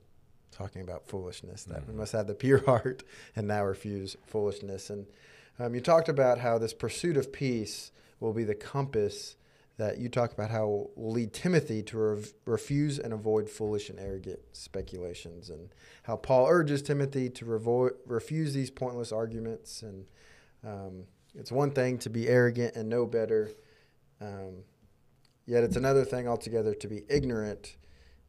talking 0.52 0.82
about 0.82 1.04
foolishness 1.08 1.64
that 1.64 1.84
we 1.88 1.92
Mhm. 1.94 1.96
must 1.96 2.12
have 2.12 2.26
the 2.28 2.34
pure 2.34 2.62
heart 2.66 3.02
and 3.34 3.48
now 3.48 3.64
refuse 3.64 4.16
foolishness 4.26 4.90
and 4.90 5.06
um, 5.58 5.74
you 5.74 5.80
talked 5.80 6.08
about 6.10 6.38
how 6.38 6.56
this 6.58 6.72
pursuit 6.74 7.16
of 7.16 7.32
peace 7.32 7.90
will 8.20 8.34
be 8.34 8.44
the 8.44 8.54
compass 8.54 9.34
that 9.78 9.98
you 9.98 10.08
talk 10.08 10.32
about 10.32 10.50
how 10.50 10.88
will 10.96 11.12
lead 11.12 11.32
timothy 11.32 11.82
to 11.82 11.96
rev- 11.96 12.32
refuse 12.44 12.98
and 12.98 13.12
avoid 13.12 13.48
foolish 13.48 13.88
and 13.88 13.98
arrogant 13.98 14.38
speculations 14.52 15.48
and 15.50 15.70
how 16.02 16.16
paul 16.16 16.46
urges 16.48 16.82
timothy 16.82 17.30
to 17.30 17.44
revo- 17.44 17.92
refuse 18.06 18.52
these 18.54 18.70
pointless 18.70 19.12
arguments 19.12 19.82
and 19.82 20.04
um, 20.64 21.04
it's 21.34 21.52
one 21.52 21.70
thing 21.70 21.98
to 21.98 22.10
be 22.10 22.28
arrogant 22.28 22.74
and 22.74 22.88
know 22.88 23.06
better, 23.06 23.50
um, 24.20 24.64
yet 25.46 25.62
it's 25.62 25.76
another 25.76 26.04
thing 26.04 26.26
altogether 26.28 26.74
to 26.74 26.88
be 26.88 27.02
ignorant 27.08 27.76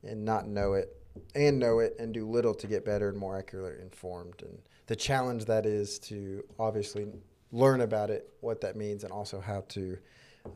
and 0.04 0.24
not 0.24 0.48
know 0.48 0.74
it, 0.74 0.96
and 1.36 1.60
know 1.60 1.80
it 1.80 1.96
and 2.00 2.14
do 2.14 2.30
little 2.30 2.54
to 2.54 2.68
get 2.68 2.86
better 2.86 3.10
and 3.10 3.18
more 3.18 3.38
accurately 3.38 3.82
informed. 3.82 4.42
And 4.42 4.60
the 4.88 4.96
challenge 4.96 5.46
that 5.46 5.66
is 5.66 6.00
to 6.00 6.44
obviously 6.60 7.08
learn 7.52 7.82
about 7.82 8.10
it, 8.10 8.30
what 8.42 8.62
that 8.62 8.76
means, 8.76 9.04
and 9.04 9.12
also 9.12 9.40
how 9.40 9.64
to 9.70 9.98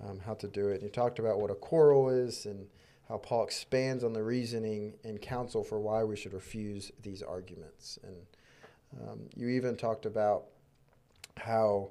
um, 0.08 0.20
how 0.20 0.34
to 0.36 0.48
do 0.48 0.70
it. 0.70 0.82
You 0.82 0.90
talked 0.90 1.20
about 1.20 1.40
what 1.40 1.52
a 1.52 1.56
quarrel 1.56 2.10
is 2.10 2.46
and 2.46 2.68
how 3.10 3.18
Paul 3.18 3.44
expands 3.44 4.04
on 4.04 4.14
the 4.14 4.24
reasoning 4.24 4.94
and 5.04 5.22
counsel 5.22 5.64
for 5.64 5.80
why 5.80 6.04
we 6.04 6.16
should 6.16 6.34
refuse 6.34 6.92
these 7.02 7.22
arguments. 7.22 8.00
And 8.04 8.16
um, 9.02 9.20
you 9.36 9.50
even 9.50 9.76
talked 9.76 10.06
about 10.06 10.46
how 11.38 11.90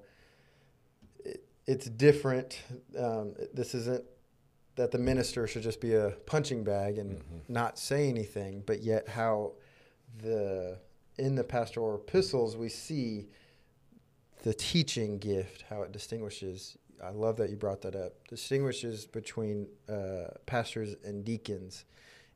it, 1.24 1.44
it's 1.66 1.86
different. 1.86 2.60
Um, 2.98 3.34
this 3.52 3.74
isn't 3.74 4.04
that 4.76 4.90
the 4.90 4.98
minister 4.98 5.46
should 5.46 5.62
just 5.62 5.80
be 5.80 5.94
a 5.94 6.10
punching 6.26 6.64
bag 6.64 6.98
and 6.98 7.18
Mm-hmm. 7.18 7.52
not 7.52 7.78
say 7.78 8.08
anything, 8.08 8.62
but 8.64 8.82
yet 8.82 9.08
how 9.08 9.52
the 10.22 10.78
in 11.18 11.34
the 11.34 11.44
pastoral 11.44 11.94
epistles 11.96 12.56
we 12.56 12.70
see 12.70 13.28
the 14.42 14.54
teaching 14.54 15.18
gift, 15.18 15.64
how 15.68 15.82
it 15.82 15.92
distinguishes. 15.92 16.76
I 17.02 17.10
love 17.10 17.36
that 17.38 17.50
you 17.50 17.56
brought 17.56 17.82
that 17.82 17.96
up. 17.96 18.12
Distinguishes 18.28 19.06
between 19.06 19.66
uh, 19.88 20.28
pastors 20.46 20.94
and 21.04 21.24
deacons, 21.24 21.84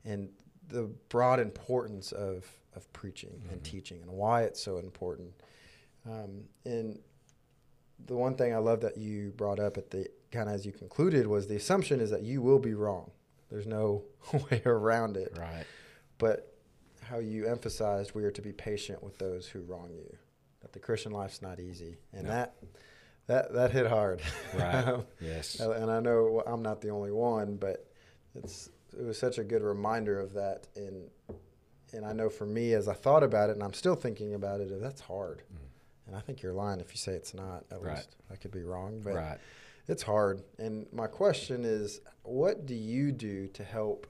and 0.05 0.29
the 0.67 0.83
broad 1.09 1.39
importance 1.39 2.11
of 2.11 2.45
of 2.75 2.91
preaching 2.93 3.41
and 3.51 3.63
teaching, 3.63 4.01
and 4.01 4.11
why 4.11 4.43
it's 4.43 4.61
so 4.61 4.77
important. 4.77 5.31
Um, 6.05 6.43
and 6.65 6.99
the 8.05 8.15
one 8.15 8.35
thing 8.35 8.53
I 8.53 8.57
love 8.57 8.81
that 8.81 8.97
you 8.97 9.33
brought 9.35 9.59
up 9.59 9.77
at 9.77 9.89
the 9.89 10.07
kind 10.31 10.47
of 10.49 10.55
as 10.55 10.65
you 10.65 10.71
concluded 10.71 11.25
was 11.25 11.47
the 11.47 11.55
assumption 11.55 11.99
is 11.99 12.11
that 12.11 12.21
you 12.21 12.41
will 12.41 12.59
be 12.59 12.73
wrong. 12.75 13.09
There's 13.49 13.65
no 13.65 14.03
way 14.51 14.61
around 14.65 15.17
it. 15.17 15.35
Right. 15.39 15.65
But 16.17 16.53
how 17.01 17.19
you 17.19 17.47
emphasized 17.47 18.13
we 18.13 18.25
are 18.25 18.31
to 18.31 18.41
be 18.41 18.51
patient 18.51 19.01
with 19.01 19.17
those 19.17 19.47
who 19.47 19.61
wrong 19.61 19.89
you. 19.95 20.15
That 20.61 20.73
the 20.73 20.79
Christian 20.79 21.11
life's 21.13 21.41
not 21.41 21.59
easy, 21.59 21.97
and 22.13 22.25
No. 22.25 22.29
that 22.31 22.55
that 23.27 23.53
that 23.53 23.71
hit 23.71 23.87
hard. 23.87 24.21
Right. 24.57 24.97
yes. 25.21 25.59
and 25.59 25.91
I 25.91 25.99
know 25.99 26.41
I'm 26.45 26.61
not 26.61 26.81
the 26.81 26.89
only 26.89 27.11
one, 27.11 27.55
but 27.57 27.85
it's 28.35 28.69
it 28.97 29.03
was 29.05 29.17
such 29.19 29.37
a 29.37 29.43
good 29.43 29.61
reminder 29.63 30.19
of 30.19 30.33
that. 30.33 30.67
And 30.75 31.09
and 31.93 32.05
I 32.05 32.13
know 32.13 32.29
for 32.29 32.45
me, 32.45 32.73
as 32.73 32.87
I 32.87 32.93
thought 32.93 33.23
about 33.23 33.49
it, 33.49 33.53
and 33.53 33.63
I'm 33.63 33.73
still 33.73 33.95
thinking 33.95 34.33
about 34.33 34.59
it, 34.61 34.69
that's 34.81 35.01
hard. 35.01 35.43
And 36.05 36.15
I 36.15 36.19
think 36.21 36.41
you're 36.41 36.53
lying 36.53 36.79
if 36.79 36.91
you 36.91 36.97
say 36.97 37.13
it's 37.13 37.33
not. 37.33 37.65
At 37.71 37.79
Mm. 37.81 37.85
Right. 37.85 37.95
least 37.97 38.15
I 38.31 38.35
could 38.35 38.51
be 38.51 38.63
wrong, 38.63 39.01
but 39.03 39.13
Right. 39.15 39.37
it's 39.87 40.03
hard. 40.03 40.41
And 40.57 40.85
my 40.93 41.07
question 41.07 41.63
is, 41.65 41.99
what 42.23 42.65
do 42.65 42.75
you 42.75 43.11
do 43.11 43.47
to 43.49 43.63
help 43.63 44.07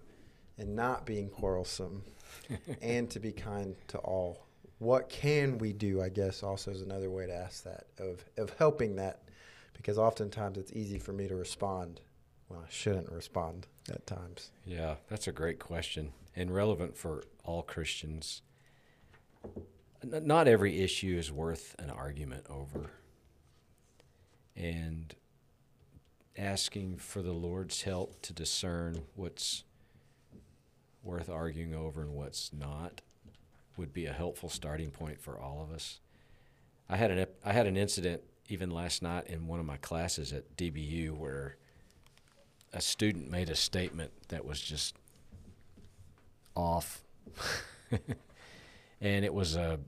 in 0.57 0.75
not 0.75 1.05
being 1.05 1.29
quarrelsome 1.29 2.03
and 2.81 3.09
to 3.11 3.19
be 3.19 3.31
kind 3.31 3.75
to 3.89 3.97
all? 3.99 4.46
What 4.79 5.09
can 5.09 5.57
we 5.57 5.73
do? 5.73 6.01
I 6.01 6.09
guess 6.09 6.43
also 6.43 6.71
is 6.71 6.81
another 6.81 7.09
way 7.09 7.25
to 7.25 7.33
ask 7.33 7.63
that 7.63 7.87
of 7.97 8.23
of 8.37 8.51
helping 8.57 8.95
that, 8.97 9.21
because 9.73 9.97
oftentimes 9.97 10.57
it's 10.57 10.71
easy 10.73 10.99
for 10.99 11.13
me 11.13 11.27
to 11.27 11.35
respond 11.35 12.01
when 12.47 12.59
I 12.59 12.65
shouldn't 12.69 13.11
respond 13.11 13.67
at 13.89 14.05
times. 14.05 14.51
Yeah, 14.65 14.95
that's 15.09 15.27
a 15.27 15.31
great 15.31 15.59
question 15.59 16.13
and 16.35 16.53
relevant 16.53 16.95
for 16.95 17.23
all 17.43 17.63
Christians. 17.63 18.41
N- 20.03 20.27
Not 20.27 20.47
every 20.47 20.81
issue 20.81 21.17
is 21.17 21.31
worth 21.31 21.75
an 21.79 21.89
argument 21.89 22.45
over. 22.49 22.91
And 24.55 25.15
asking 26.37 26.97
for 26.97 27.21
the 27.23 27.33
Lord's 27.33 27.81
help 27.81 28.21
to 28.21 28.33
discern 28.33 29.03
what's 29.15 29.63
worth 31.03 31.29
arguing 31.29 31.73
over 31.73 32.01
and 32.01 32.13
what's 32.13 32.51
not 32.53 33.01
would 33.77 33.93
be 33.93 34.05
a 34.05 34.13
helpful 34.13 34.49
starting 34.49 34.91
point 34.91 35.21
for 35.21 35.39
all 35.39 35.61
of 35.61 35.73
us. 35.73 35.99
I 36.89 36.97
had 36.97 37.11
an 37.11 37.27
I 37.45 37.53
had 37.53 37.67
an 37.67 37.77
incident 37.77 38.21
even 38.49 38.71
last 38.71 39.01
night 39.01 39.27
in 39.27 39.47
one 39.47 39.59
of 39.59 39.65
my 39.65 39.77
classes 39.77 40.33
at 40.33 40.55
DBU 40.57 41.11
where 41.11 41.57
a 42.73 42.81
student 42.81 43.29
made 43.29 43.49
a 43.49 43.55
statement 43.55 44.11
that 44.29 44.45
was 44.45 44.59
just 44.59 44.95
off. 46.55 47.03
and 49.01 49.25
it 49.25 49.33
was 49.33 49.55
a 49.55 49.79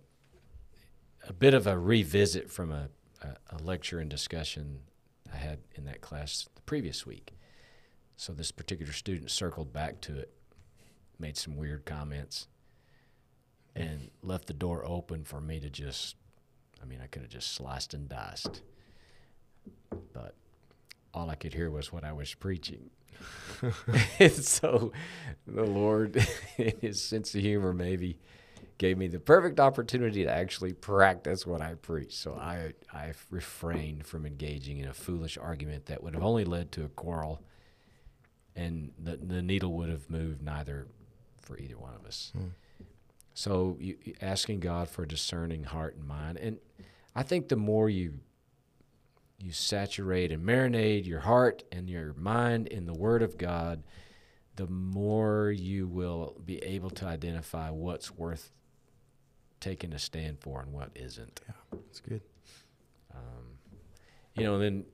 a 1.27 1.33
bit 1.33 1.53
of 1.53 1.67
a 1.67 1.77
revisit 1.77 2.49
from 2.49 2.71
a, 2.71 2.89
a, 3.21 3.55
a 3.55 3.57
lecture 3.63 3.99
and 3.99 4.09
discussion 4.09 4.79
I 5.31 5.37
had 5.37 5.59
in 5.75 5.85
that 5.85 6.01
class 6.01 6.47
the 6.55 6.61
previous 6.61 7.05
week. 7.05 7.33
So 8.17 8.33
this 8.33 8.51
particular 8.51 8.91
student 8.93 9.31
circled 9.31 9.71
back 9.71 10.01
to 10.01 10.17
it, 10.17 10.33
made 11.19 11.37
some 11.37 11.55
weird 11.55 11.85
comments, 11.85 12.47
and 13.79 14.11
left 14.21 14.47
the 14.47 14.53
door 14.53 14.83
open 14.85 15.23
for 15.23 15.41
me 15.41 15.59
to 15.59 15.69
just 15.69 16.15
I 16.81 16.85
mean, 16.85 16.99
I 17.03 17.07
could 17.07 17.23
have 17.23 17.31
just 17.31 17.53
sliced 17.53 17.93
and 17.93 18.07
diced. 18.07 18.61
But 20.13 20.35
all 21.13 21.29
I 21.29 21.35
could 21.35 21.53
hear 21.53 21.69
was 21.69 21.91
what 21.91 22.03
I 22.03 22.13
was 22.13 22.33
preaching. 22.33 22.89
and 24.19 24.31
so 24.31 24.91
the 25.45 25.65
Lord, 25.65 26.15
in 26.57 26.73
his 26.79 27.01
sense 27.01 27.35
of 27.35 27.41
humor, 27.41 27.73
maybe 27.73 28.17
gave 28.77 28.97
me 28.97 29.07
the 29.07 29.19
perfect 29.19 29.59
opportunity 29.59 30.23
to 30.23 30.31
actually 30.31 30.71
practice 30.71 31.45
what 31.45 31.61
I 31.61 31.73
preach. 31.73 32.15
So 32.15 32.35
I, 32.35 32.73
I 32.93 33.11
refrained 33.29 34.05
from 34.05 34.25
engaging 34.25 34.77
in 34.77 34.87
a 34.87 34.93
foolish 34.93 35.37
argument 35.37 35.87
that 35.87 36.01
would 36.01 36.13
have 36.13 36.23
only 36.23 36.45
led 36.45 36.71
to 36.73 36.85
a 36.85 36.89
quarrel, 36.89 37.41
and 38.55 38.93
the, 38.97 39.17
the 39.17 39.41
needle 39.41 39.73
would 39.73 39.89
have 39.89 40.09
moved 40.09 40.41
neither 40.41 40.87
for 41.41 41.57
either 41.57 41.77
one 41.77 41.93
of 41.93 42.05
us. 42.05 42.31
Hmm. 42.33 42.47
So 43.39 43.77
you, 43.79 43.95
asking 44.21 44.59
God 44.59 44.89
for 44.89 45.03
a 45.03 45.07
discerning 45.07 45.63
heart 45.63 45.95
and 45.95 46.05
mind, 46.05 46.37
and 46.39 46.57
I 47.15 47.23
think 47.23 47.47
the 47.47 47.55
more 47.55 47.89
you 47.89 48.19
you 49.37 49.53
saturate 49.53 50.33
and 50.33 50.45
marinate 50.45 51.05
your 51.05 51.21
heart 51.21 51.63
and 51.71 51.89
your 51.89 52.13
mind 52.15 52.67
in 52.67 52.85
the 52.85 52.93
Word 52.93 53.21
of 53.21 53.37
God, 53.37 53.83
the 54.57 54.67
more 54.67 55.51
you 55.51 55.87
will 55.87 56.35
be 56.45 56.57
able 56.57 56.89
to 56.89 57.05
identify 57.05 57.69
what's 57.69 58.11
worth 58.11 58.51
taking 59.61 59.93
a 59.93 59.99
stand 59.99 60.41
for 60.41 60.61
and 60.61 60.73
what 60.73 60.89
isn't. 60.93 61.39
Yeah, 61.47 61.79
that's 61.85 62.01
good. 62.01 62.21
Um, 63.15 63.45
you 64.35 64.43
know, 64.43 64.55
and 64.55 64.63
then 64.63 64.85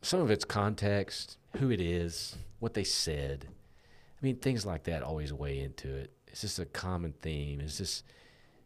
some 0.00 0.20
of 0.20 0.30
it's 0.30 0.44
context, 0.44 1.38
who 1.56 1.72
it 1.72 1.80
is, 1.80 2.36
what 2.60 2.74
they 2.74 2.84
said. 2.84 3.48
I 3.50 4.24
mean, 4.24 4.36
things 4.36 4.64
like 4.64 4.84
that 4.84 5.02
always 5.02 5.32
weigh 5.32 5.58
into 5.58 5.92
it. 5.92 6.12
Is 6.32 6.42
this 6.42 6.58
a 6.58 6.66
common 6.66 7.12
theme? 7.22 7.60
Is 7.60 7.78
this 7.78 8.02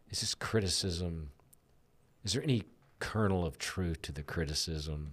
is 0.09 0.21
this 0.21 0.35
criticism? 0.35 1.29
Is 2.23 2.33
there 2.33 2.43
any 2.43 2.63
kernel 2.99 3.45
of 3.45 3.57
truth 3.57 4.01
to 4.03 4.11
the 4.11 4.23
criticism? 4.23 5.11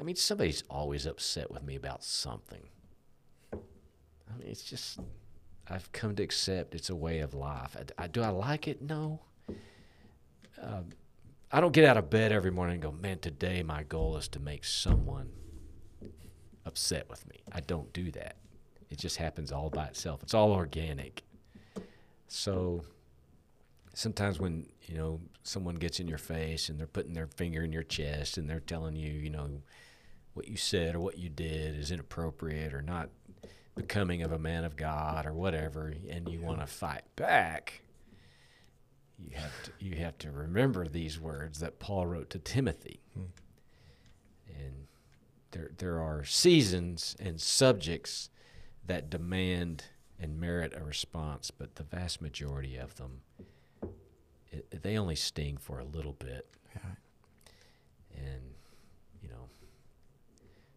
I 0.00 0.02
mean, 0.02 0.16
somebody's 0.16 0.62
always 0.70 1.06
upset 1.06 1.50
with 1.50 1.62
me 1.62 1.76
about 1.76 2.02
something. 2.02 2.62
I 3.52 4.38
mean, 4.38 4.48
it's 4.48 4.62
just 4.62 4.98
I've 5.68 5.90
come 5.92 6.16
to 6.16 6.22
accept 6.22 6.74
it's 6.74 6.90
a 6.90 6.96
way 6.96 7.20
of 7.20 7.34
life. 7.34 7.76
I, 7.98 8.04
I- 8.04 8.06
do 8.08 8.22
I 8.22 8.28
like 8.30 8.66
it? 8.68 8.80
No. 8.82 9.20
Um, 10.60 10.86
I 11.52 11.60
don't 11.60 11.72
get 11.72 11.84
out 11.84 11.96
of 11.96 12.10
bed 12.10 12.32
every 12.32 12.50
morning 12.52 12.74
and 12.74 12.82
go, 12.82 12.92
man, 12.92 13.18
today 13.18 13.62
my 13.62 13.82
goal 13.82 14.16
is 14.16 14.28
to 14.28 14.40
make 14.40 14.64
someone 14.64 15.30
upset 16.64 17.08
with 17.10 17.26
me. 17.28 17.40
I 17.50 17.60
don't 17.60 17.92
do 17.92 18.10
that. 18.12 18.36
It 18.88 18.98
just 18.98 19.16
happens 19.16 19.50
all 19.50 19.68
by 19.70 19.86
itself. 19.86 20.22
It's 20.22 20.34
all 20.34 20.52
organic. 20.52 21.22
So 22.32 22.84
sometimes 23.92 24.38
when, 24.38 24.66
you 24.86 24.96
know, 24.96 25.20
someone 25.42 25.74
gets 25.74 25.98
in 25.98 26.06
your 26.06 26.16
face 26.16 26.68
and 26.68 26.78
they're 26.78 26.86
putting 26.86 27.12
their 27.12 27.26
finger 27.26 27.64
in 27.64 27.72
your 27.72 27.82
chest 27.82 28.38
and 28.38 28.48
they're 28.48 28.60
telling 28.60 28.94
you, 28.94 29.10
you 29.10 29.30
know, 29.30 29.48
what 30.34 30.46
you 30.46 30.56
said 30.56 30.94
or 30.94 31.00
what 31.00 31.18
you 31.18 31.28
did 31.28 31.76
is 31.76 31.90
inappropriate 31.90 32.72
or 32.72 32.82
not 32.82 33.10
becoming 33.74 34.22
of 34.22 34.30
a 34.30 34.38
man 34.38 34.64
of 34.64 34.76
God 34.76 35.26
or 35.26 35.32
whatever, 35.32 35.92
and 36.08 36.28
you 36.28 36.40
want 36.40 36.60
to 36.60 36.66
fight 36.66 37.02
back, 37.16 37.82
you 39.18 39.36
have 39.36 39.62
to 39.64 39.72
you 39.80 39.96
have 39.96 40.16
to 40.18 40.30
remember 40.30 40.86
these 40.86 41.18
words 41.18 41.58
that 41.58 41.80
Paul 41.80 42.06
wrote 42.06 42.30
to 42.30 42.38
Timothy. 42.38 43.00
Hmm. 43.14 43.24
And 44.56 44.74
there 45.50 45.72
there 45.78 46.00
are 46.00 46.22
seasons 46.22 47.16
and 47.18 47.40
subjects 47.40 48.30
that 48.86 49.10
demand 49.10 49.84
and 50.20 50.38
merit 50.38 50.72
a 50.76 50.84
response, 50.84 51.50
but 51.50 51.76
the 51.76 51.82
vast 51.82 52.20
majority 52.20 52.76
of 52.76 52.96
them 52.96 53.22
it, 54.50 54.82
they 54.82 54.98
only 54.98 55.16
sting 55.16 55.56
for 55.56 55.78
a 55.78 55.84
little 55.84 56.12
bit. 56.12 56.46
And 58.14 58.54
you 59.22 59.28
know, 59.28 59.48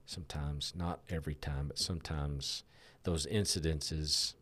sometimes 0.06 0.74
not 0.76 1.02
every 1.10 1.36
time, 1.36 1.68
but 1.68 1.80
sometimes 1.80 2.64
those 3.04 3.26
incidences 3.26 4.34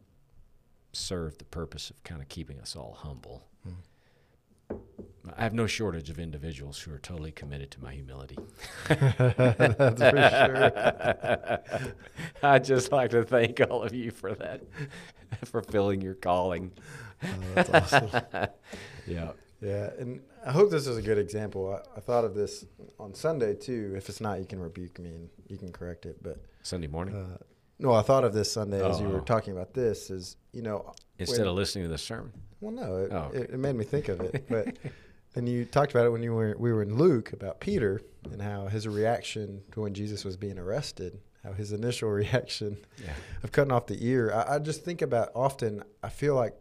serve 0.94 1.38
the 1.38 1.46
purpose 1.46 1.90
of 1.90 2.04
kind 2.04 2.22
of 2.22 2.30
keeping 2.30 2.60
us 2.60 2.76
all 2.76 2.98
humble. 3.00 3.48
Hmm. 3.64 3.74
I 5.42 5.44
have 5.46 5.54
no 5.56 5.66
shortage 5.66 6.12
of 6.12 6.20
individuals 6.20 6.78
who 6.78 6.94
are 6.94 7.00
totally 7.00 7.32
committed 7.32 7.72
to 7.72 7.82
my 7.82 7.94
humility. 7.94 8.38
That's 8.88 10.00
for 10.00 11.64
sure. 11.80 11.94
I'd 12.44 12.64
just 12.64 12.92
like 12.92 13.10
to 13.10 13.24
thank 13.24 13.60
all 13.68 13.82
of 13.82 13.92
you 13.92 14.12
for 14.12 14.36
that, 14.36 14.62
for 15.46 15.64
filling 15.64 16.00
your 16.00 16.14
calling. 16.14 16.72
Oh, 17.24 17.28
that's 17.56 17.70
awesome. 17.94 18.10
Yeah. 19.08 19.32
Yeah, 19.62 19.90
and 19.98 20.22
I 20.46 20.52
hope 20.52 20.70
this 20.70 20.86
is 20.86 20.98
a 20.98 21.02
good 21.02 21.18
example. 21.18 21.74
I, 21.74 21.98
I 21.98 22.02
thought 22.02 22.24
of 22.24 22.36
this 22.36 22.64
on 23.00 23.16
Sunday 23.16 23.56
too. 23.56 23.96
If 23.98 24.10
it's 24.10 24.22
not, 24.22 24.38
you 24.40 24.46
can 24.46 24.60
rebuke 24.60 25.00
me 25.00 25.10
and 25.10 25.28
you 25.48 25.58
can 25.58 25.72
correct 25.72 26.06
it. 26.06 26.22
But 26.22 26.38
Sunday 26.62 26.86
morning, 26.88 27.16
uh, 27.16 27.38
no, 27.80 27.94
I 27.94 28.04
thought 28.04 28.24
of 28.26 28.34
this 28.34 28.52
Sunday 28.52 28.88
as 28.88 29.00
you 29.00 29.08
Oh. 29.08 29.10
were 29.14 29.22
talking 29.22 29.54
about 29.54 29.74
this. 29.74 30.12
Is 30.12 30.36
you 30.52 30.62
know 30.62 30.94
instead 31.18 31.40
when- 31.40 31.48
of 31.48 31.56
listening 31.56 31.86
to 31.86 31.90
the 31.90 31.98
sermon. 31.98 32.32
well, 32.60 32.74
no, 32.74 32.98
it, 32.98 33.12
Oh, 33.12 33.18
okay. 33.30 33.38
it, 33.40 33.50
it 33.52 33.58
made 33.60 33.76
me 33.76 33.86
think 33.86 34.08
of 34.10 34.22
it. 34.22 34.46
But 34.48 34.78
And 35.36 35.48
you 35.48 35.66
talked 35.66 35.92
about 35.92 36.06
it 36.06 36.10
when 36.10 36.24
you 36.24 36.34
were 36.34 36.56
we 36.60 36.72
were 36.74 36.82
in 36.82 36.96
Luke 36.96 37.32
about 37.34 37.60
Peter 37.60 38.02
and 38.32 38.42
how 38.42 38.68
his 38.68 38.88
reaction 38.88 39.62
to 39.72 39.82
when 39.82 39.94
Jesus 39.94 40.26
was 40.26 40.36
being 40.38 40.60
arrested, 40.60 41.20
how 41.44 41.54
his 41.54 41.72
initial 41.72 42.10
reaction 42.24 42.78
Yeah. 43.04 43.14
of 43.44 43.52
cutting 43.52 43.72
off 43.72 43.88
the 43.88 44.06
ear. 44.06 44.32
I, 44.34 44.56
I 44.56 44.60
just 44.60 44.84
think 44.84 45.02
about 45.02 45.30
often. 45.36 45.84
I 46.04 46.10
feel 46.10 46.36
like 46.36 46.54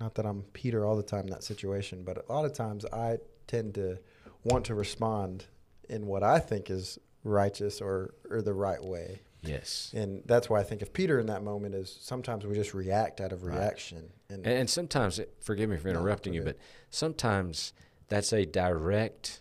not 0.00 0.14
that 0.16 0.26
I'm 0.26 0.42
Peter 0.52 0.84
all 0.84 0.96
the 0.96 1.02
time 1.02 1.24
in 1.26 1.30
that 1.30 1.42
situation, 1.42 2.02
but 2.04 2.24
a 2.28 2.32
lot 2.32 2.44
of 2.44 2.52
times 2.54 2.84
I 2.92 3.18
tend 3.46 3.74
to 3.76 3.98
want 4.44 4.64
to 4.66 4.74
respond 4.74 5.44
in 5.88 6.06
what 6.06 6.22
I 6.22 6.38
think 6.38 6.70
is 6.70 6.98
righteous 7.22 7.80
or 7.80 8.14
or 8.30 8.40
the 8.40 8.54
right 8.54 8.82
way. 8.82 9.20
Yes. 9.42 9.92
And 9.94 10.22
that's 10.26 10.50
why 10.50 10.58
I 10.60 10.64
think 10.64 10.82
of 10.82 10.92
Peter 10.92 11.20
in 11.20 11.26
that 11.26 11.42
moment 11.44 11.74
is 11.74 11.96
sometimes 12.00 12.44
we 12.46 12.54
just 12.54 12.74
react 12.74 13.20
out 13.20 13.30
of 13.32 13.44
Right. 13.44 13.58
reaction. 13.58 14.10
And, 14.28 14.44
And, 14.44 14.58
and 14.60 14.70
sometimes, 14.70 15.20
it- 15.20 15.34
forgive 15.40 15.70
me 15.70 15.76
for 15.76 15.88
interrupting 15.88 16.34
you, 16.34 16.42
but 16.42 16.56
sometimes 16.90 17.72
that's 18.08 18.32
a 18.32 18.44
direct 18.46 19.40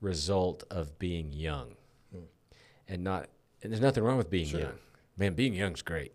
result 0.00 0.64
of 0.70 0.98
being 0.98 1.32
young, 1.32 1.74
and 2.88 3.02
not. 3.04 3.28
And 3.62 3.72
there's 3.72 3.82
nothing 3.82 4.04
wrong 4.04 4.18
with 4.18 4.30
being 4.30 4.46
Sure. 4.46 4.60
young. 4.60 4.78
Man, 5.16 5.34
being 5.34 5.54
young's 5.54 5.82
great. 5.82 6.14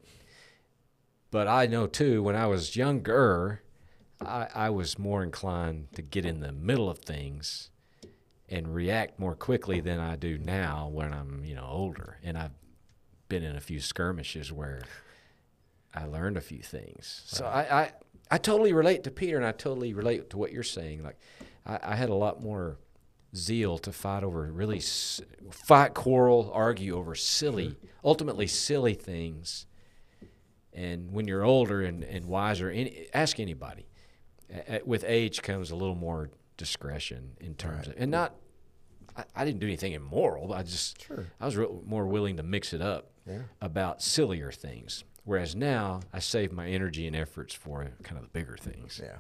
But 1.31 1.47
I 1.47 1.65
know 1.65 1.87
too, 1.87 2.21
when 2.21 2.35
I 2.35 2.45
was 2.45 2.75
younger, 2.75 3.61
I, 4.21 4.47
I 4.53 4.69
was 4.69 4.99
more 4.99 5.23
inclined 5.23 5.91
to 5.95 6.01
get 6.01 6.25
in 6.25 6.39
the 6.39 6.51
middle 6.51 6.89
of 6.89 6.99
things 6.99 7.71
and 8.47 8.75
react 8.75 9.17
more 9.19 9.35
quickly 9.35 9.79
than 9.79 9.99
I 9.99 10.15
do 10.17 10.37
now 10.37 10.87
when 10.89 11.13
I'm, 11.13 11.43
you 11.43 11.55
know, 11.55 11.65
older. 11.67 12.17
And 12.23 12.37
I've 12.37 12.51
been 13.27 13.43
in 13.43 13.55
a 13.55 13.61
few 13.61 13.79
skirmishes 13.79 14.51
where 14.51 14.81
I 15.95 16.05
learned 16.05 16.37
a 16.37 16.41
few 16.41 16.59
things. 16.61 17.23
So 17.25 17.45
I, 17.45 17.81
I, 17.81 17.91
I 18.29 18.37
totally 18.37 18.73
relate 18.73 19.03
to 19.05 19.11
Peter, 19.11 19.37
and 19.37 19.45
I 19.45 19.51
totally 19.51 19.93
relate 19.93 20.29
to 20.29 20.37
what 20.37 20.51
you're 20.51 20.63
saying. 20.63 21.03
Like, 21.03 21.17
I, 21.65 21.79
I 21.83 21.95
had 21.95 22.09
a 22.09 22.15
lot 22.15 22.41
more 22.41 22.77
zeal 23.35 23.77
to 23.79 23.91
fight 23.91 24.23
over 24.23 24.41
really 24.51 24.77
s- 24.77 25.21
fight, 25.51 25.93
quarrel, 25.93 26.51
argue 26.53 26.95
over 26.97 27.15
silly, 27.15 27.77
ultimately 28.03 28.47
silly 28.47 28.93
things. 28.93 29.65
And 30.73 31.11
when 31.11 31.27
you're 31.27 31.43
older 31.43 31.81
and, 31.81 32.03
and 32.03 32.25
wiser, 32.25 32.69
any, 32.69 33.07
ask 33.13 33.39
anybody. 33.39 33.87
A- 34.67 34.81
with 34.85 35.03
age 35.07 35.41
comes 35.41 35.71
a 35.71 35.75
little 35.75 35.95
more 35.95 36.29
discretion 36.57 37.31
in 37.39 37.55
terms 37.55 37.87
of, 37.87 37.95
and 37.97 38.11
not. 38.11 38.35
I, 39.17 39.23
I 39.35 39.45
didn't 39.45 39.59
do 39.59 39.67
anything 39.67 39.91
immoral. 39.93 40.47
But 40.47 40.57
I 40.59 40.63
just 40.63 41.03
Sure. 41.05 41.25
I 41.39 41.45
was 41.45 41.57
real, 41.57 41.81
more 41.85 42.05
willing 42.05 42.37
to 42.37 42.43
mix 42.43 42.73
it 42.73 42.81
up 42.81 43.11
Yeah. 43.27 43.43
about 43.61 44.01
sillier 44.01 44.51
things. 44.51 45.03
Whereas 45.23 45.55
now 45.55 45.99
I 46.13 46.19
save 46.19 46.51
my 46.51 46.67
energy 46.67 47.05
and 47.07 47.15
efforts 47.15 47.53
for 47.53 47.87
kind 48.03 48.17
of 48.17 48.23
the 48.23 48.29
bigger 48.29 48.57
things. 48.57 48.99
yeah. 49.03 49.17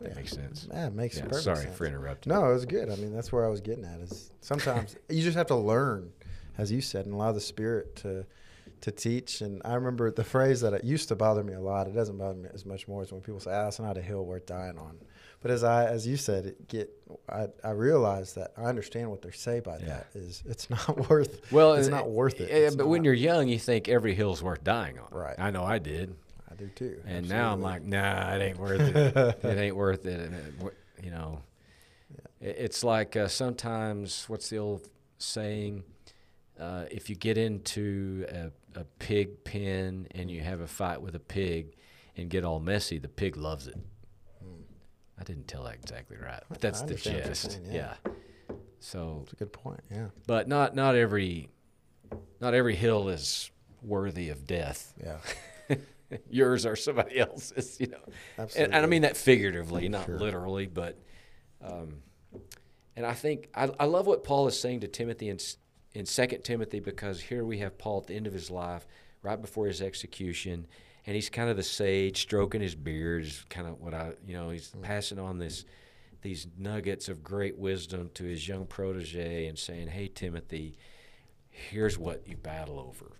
That 0.00 0.16
makes 0.16 0.32
sense. 0.32 0.68
Yeah, 0.72 0.86
it 0.88 0.92
makes 0.94 1.16
Yeah, 1.16 1.24
perfect 1.24 1.42
sorry 1.42 1.62
sense. 1.64 1.76
for 1.76 1.86
interrupting. 1.86 2.32
No, 2.32 2.48
it 2.50 2.52
was 2.52 2.64
good. 2.66 2.90
I 2.90 2.96
mean, 2.96 3.12
that's 3.14 3.32
where 3.32 3.44
I 3.44 3.48
was 3.48 3.60
getting 3.60 3.84
at. 3.84 4.00
Is 4.00 4.32
sometimes 4.40 4.96
you 5.08 5.22
just 5.22 5.36
have 5.36 5.46
to 5.48 5.56
learn, 5.56 6.10
as 6.56 6.70
you 6.72 6.80
said, 6.80 7.06
and 7.06 7.14
allow 7.14 7.32
the 7.32 7.40
Spirit 7.40 7.96
to 7.96 8.26
to 8.80 8.90
teach. 8.92 9.40
And 9.40 9.60
I 9.64 9.74
remember 9.74 10.10
the 10.12 10.22
phrase 10.22 10.60
that 10.60 10.72
it 10.72 10.84
used 10.84 11.08
to 11.08 11.16
bother 11.16 11.42
me 11.42 11.52
a 11.54 11.60
lot. 11.60 11.88
It 11.88 11.94
doesn't 11.94 12.16
bother 12.16 12.38
me 12.38 12.48
as 12.54 12.64
much 12.64 12.86
more 12.86 13.02
as 13.02 13.10
when 13.12 13.20
people 13.20 13.40
say, 13.40 13.50
"Ah, 13.52 13.66
it's 13.68 13.80
not 13.80 13.96
a 13.96 14.02
hill 14.02 14.24
worth 14.24 14.46
dying 14.46 14.78
on." 14.78 14.98
But 15.40 15.52
as 15.52 15.62
I, 15.62 15.86
as 15.86 16.04
you 16.06 16.16
said, 16.16 16.46
it 16.46 16.68
get 16.68 16.90
I, 17.28 17.46
I 17.64 17.70
realize 17.70 18.34
that 18.34 18.52
I 18.56 18.64
understand 18.64 19.10
what 19.10 19.22
they 19.22 19.30
say 19.30 19.60
by 19.60 19.78
Yeah. 19.78 19.86
that 19.86 20.06
is 20.14 20.42
it's 20.46 20.68
not 20.70 21.08
worth. 21.10 21.50
Well, 21.52 21.74
it's 21.74 21.88
not 21.88 22.10
worth 22.10 22.40
it. 22.40 22.50
Yeah, 22.50 22.70
but 22.76 22.88
when 22.88 23.04
you're 23.04 23.14
young, 23.14 23.48
you 23.48 23.58
think 23.58 23.88
every 23.88 24.14
hill's 24.14 24.42
worth 24.42 24.62
dying 24.64 24.98
on. 24.98 25.06
Right. 25.10 25.36
I 25.38 25.50
know 25.50 25.64
I 25.64 25.78
did, 25.78 26.14
do 26.58 26.68
too. 26.74 27.00
and 27.06 27.28
now 27.28 27.52
I'm 27.52 27.62
like, 27.62 27.82
nah, 27.82 28.34
it 28.34 28.42
ain't 28.42 28.58
worth 28.58 28.80
it. 28.80 29.16
it 29.44 29.58
ain't 29.58 29.76
worth 29.84 30.04
it. 30.06 30.20
And 30.20 30.34
it, 30.34 30.74
you 31.02 31.10
know, 31.10 31.40
it, 32.40 32.56
it's 32.58 32.84
like 32.84 33.16
uh, 33.16 33.28
sometimes 33.28 34.24
what's 34.28 34.48
the 34.50 34.58
old 34.58 34.88
saying? 35.18 35.84
Uh, 36.58 36.84
if 36.90 37.08
you 37.08 37.14
get 37.16 37.38
into 37.38 38.26
a, 38.28 38.50
a 38.80 38.84
pig 38.98 39.44
pen 39.44 40.08
and 40.12 40.30
you 40.30 40.40
have 40.40 40.60
a 40.60 40.66
fight 40.66 41.00
with 41.00 41.14
a 41.14 41.20
pig 41.20 41.76
and 42.16 42.28
get 42.28 42.44
all 42.44 42.58
messy, 42.58 42.98
the 42.98 43.08
pig 43.08 43.36
loves 43.36 43.66
it. 43.68 43.76
I 45.20 45.24
didn't 45.24 45.48
tell 45.48 45.64
that 45.64 45.74
exactly 45.74 46.16
right, 46.16 46.42
but 46.48 46.60
that's 46.60 46.80
the 46.82 46.88
understand 46.90 47.16
what 47.16 47.24
you're 47.24 47.34
gist. 47.34 47.50
saying, 47.52 47.64
yeah. 47.66 47.94
yeah. 48.06 48.12
So 48.78 49.20
It's 49.24 49.32
a 49.32 49.36
good 49.36 49.52
point. 49.52 49.80
Yeah. 49.90 50.06
but 50.28 50.46
not 50.46 50.76
not 50.76 50.94
every 50.94 51.48
not 52.40 52.54
every 52.54 52.76
hill 52.76 53.08
is 53.08 53.50
worthy 53.82 54.28
of 54.28 54.46
death. 54.46 54.94
Yeah. 55.02 55.18
Yours 56.30 56.64
or 56.66 56.76
somebody 56.76 57.18
else's, 57.18 57.78
you 57.80 57.88
know. 57.88 57.98
And, 58.06 58.14
Absolutely. 58.38 58.74
and 58.74 58.84
I 58.84 58.88
mean 58.88 59.02
that 59.02 59.16
figuratively, 59.16 59.88
not 59.88 60.06
Sure. 60.06 60.18
literally, 60.18 60.66
but 60.66 60.98
um, 61.62 62.02
and 62.96 63.04
I 63.06 63.14
think 63.14 63.48
I, 63.54 63.70
I 63.78 63.84
love 63.84 64.06
what 64.06 64.24
Paul 64.24 64.46
is 64.48 64.58
saying 64.58 64.80
to 64.80 64.88
Timothy 64.88 65.28
in 65.28 65.38
in 65.94 66.06
Second 66.06 66.42
Timothy 66.44 66.80
because 66.80 67.20
here 67.20 67.44
we 67.44 67.58
have 67.58 67.78
Paul 67.78 67.98
at 68.00 68.06
the 68.06 68.14
end 68.14 68.26
of 68.26 68.32
his 68.32 68.50
life, 68.50 68.86
right 69.22 69.40
before 69.40 69.66
his 69.66 69.80
execution, 69.82 70.66
and 71.06 71.14
he's 71.14 71.30
kind 71.30 71.50
of 71.50 71.56
the 71.56 71.62
sage, 71.62 72.20
stroking 72.22 72.60
his 72.60 72.74
beard, 72.74 73.22
is 73.24 73.44
kind 73.48 73.66
of 73.66 73.80
what 73.80 73.94
I 73.94 74.12
you 74.26 74.34
know 74.34 74.50
he's 74.50 74.72
passing 74.82 75.18
on 75.18 75.38
this 75.38 75.64
these 76.22 76.46
nuggets 76.58 77.08
of 77.08 77.22
great 77.22 77.56
wisdom 77.58 78.10
to 78.14 78.24
his 78.24 78.46
young 78.48 78.66
protege 78.66 79.46
and 79.46 79.58
saying, 79.58 79.88
"Hey 79.88 80.08
Timothy, 80.08 80.76
here's 81.50 81.98
what 81.98 82.26
you 82.26 82.36
battle 82.36 82.78
over. 82.80 83.12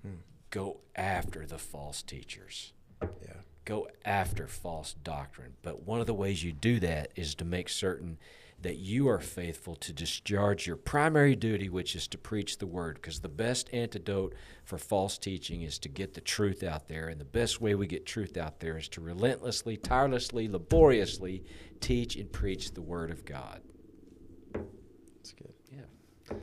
Go 0.50 0.80
after 0.96 1.44
the 1.46 1.58
false 1.58 2.02
teachers." 2.02 2.72
Yeah. 3.02 3.32
go 3.64 3.88
after 4.04 4.46
false 4.46 4.94
doctrine. 5.04 5.54
But 5.62 5.82
one 5.82 6.00
of 6.00 6.06
the 6.06 6.14
ways 6.14 6.42
you 6.42 6.52
do 6.52 6.80
that 6.80 7.12
is 7.16 7.34
to 7.36 7.44
make 7.44 7.68
certain 7.68 8.18
that 8.60 8.76
you 8.76 9.08
are 9.08 9.20
faithful 9.20 9.76
to 9.76 9.92
discharge 9.92 10.66
your 10.66 10.74
primary 10.74 11.36
duty, 11.36 11.68
which 11.68 11.94
is 11.94 12.08
to 12.08 12.18
preach 12.18 12.58
the 12.58 12.66
word. 12.66 12.96
Because 12.96 13.20
the 13.20 13.28
best 13.28 13.72
antidote 13.72 14.34
for 14.64 14.78
false 14.78 15.16
teaching 15.16 15.62
is 15.62 15.78
to 15.78 15.88
get 15.88 16.14
the 16.14 16.20
truth 16.20 16.64
out 16.64 16.88
there. 16.88 17.06
And 17.08 17.20
the 17.20 17.24
best 17.24 17.60
way 17.60 17.76
we 17.76 17.86
get 17.86 18.04
truth 18.04 18.36
out 18.36 18.58
there 18.58 18.76
is 18.76 18.88
to 18.90 19.00
relentlessly, 19.00 19.76
tirelessly, 19.76 20.48
laboriously 20.48 21.44
teach 21.80 22.16
and 22.16 22.32
preach 22.32 22.72
the 22.72 22.82
word 22.82 23.12
of 23.12 23.24
God. 23.24 23.60
That's 24.52 25.32
good. 25.32 25.52
Yeah. 25.70 26.36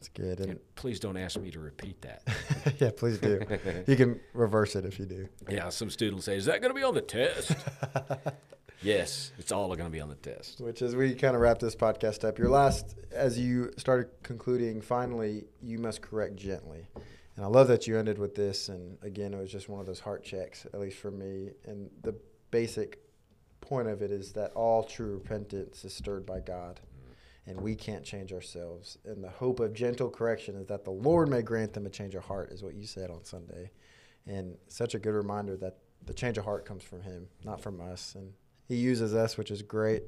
That's 0.00 0.08
good. 0.08 0.40
And 0.40 0.50
And 0.52 0.60
please 0.76 0.98
don't 0.98 1.18
ask 1.18 1.38
me 1.38 1.50
to 1.50 1.60
repeat 1.60 2.00
that. 2.00 2.22
yeah, 2.80 2.90
please 2.96 3.18
do. 3.18 3.40
You 3.86 3.96
can 3.96 4.18
reverse 4.32 4.74
it 4.74 4.86
if 4.86 4.98
you 4.98 5.04
do. 5.04 5.28
yeah, 5.48 5.68
some 5.68 5.90
students 5.90 6.24
say, 6.24 6.36
Is 6.36 6.46
that 6.46 6.62
going 6.62 6.70
to 6.70 6.78
be 6.78 6.82
on 6.82 6.94
the 6.94 7.02
test? 7.02 7.54
yes, 8.82 9.32
it's 9.38 9.52
all 9.52 9.66
going 9.68 9.80
to 9.80 9.90
be 9.90 10.00
on 10.00 10.08
the 10.08 10.14
test. 10.14 10.60
Which, 10.60 10.80
as 10.80 10.96
we 10.96 11.14
kind 11.14 11.34
of 11.34 11.42
wrap 11.42 11.58
this 11.58 11.76
podcast 11.76 12.26
up, 12.26 12.38
your 12.38 12.48
last, 12.48 12.96
as 13.12 13.38
you 13.38 13.72
started 13.76 14.08
concluding, 14.22 14.80
finally, 14.80 15.44
you 15.60 15.78
must 15.78 16.00
correct 16.00 16.36
gently. 16.36 16.86
And 17.36 17.44
I 17.44 17.48
love 17.48 17.68
that 17.68 17.86
you 17.86 17.98
ended 17.98 18.18
with 18.18 18.34
this. 18.34 18.70
And 18.70 18.96
again, 19.02 19.34
it 19.34 19.38
was 19.38 19.52
just 19.52 19.68
one 19.68 19.80
of 19.80 19.86
those 19.86 20.00
heart 20.00 20.24
checks, 20.24 20.66
at 20.72 20.80
least 20.80 20.96
for 20.96 21.10
me. 21.10 21.50
And 21.66 21.90
the 22.02 22.14
basic 22.50 23.00
point 23.60 23.88
of 23.88 24.00
it 24.00 24.10
is 24.10 24.32
that 24.32 24.52
all 24.52 24.82
true 24.82 25.12
repentance 25.14 25.84
is 25.84 25.92
stirred 25.92 26.24
by 26.24 26.40
God. 26.40 26.80
And 27.46 27.60
we 27.60 27.74
can't 27.74 28.04
change 28.04 28.32
ourselves. 28.32 28.98
And 29.04 29.24
the 29.24 29.30
hope 29.30 29.60
of 29.60 29.72
gentle 29.72 30.10
correction 30.10 30.56
is 30.56 30.66
that 30.66 30.84
the 30.84 30.90
Lord 30.90 31.28
may 31.28 31.42
grant 31.42 31.72
them 31.72 31.86
a 31.86 31.90
change 31.90 32.14
of 32.14 32.24
heart, 32.24 32.52
is 32.52 32.62
what 32.62 32.74
you 32.74 32.86
said 32.86 33.10
on 33.10 33.24
Sunday. 33.24 33.70
And 34.26 34.56
such 34.68 34.94
a 34.94 34.98
good 34.98 35.14
reminder 35.14 35.56
that 35.56 35.78
the 36.06 36.14
change 36.14 36.38
of 36.38 36.44
heart 36.44 36.64
comes 36.64 36.84
from 36.84 37.02
Him, 37.02 37.28
not 37.44 37.60
from 37.60 37.80
us. 37.80 38.14
And 38.14 38.32
He 38.68 38.76
uses 38.76 39.14
us, 39.14 39.36
which 39.36 39.50
is 39.50 39.62
great. 39.62 40.04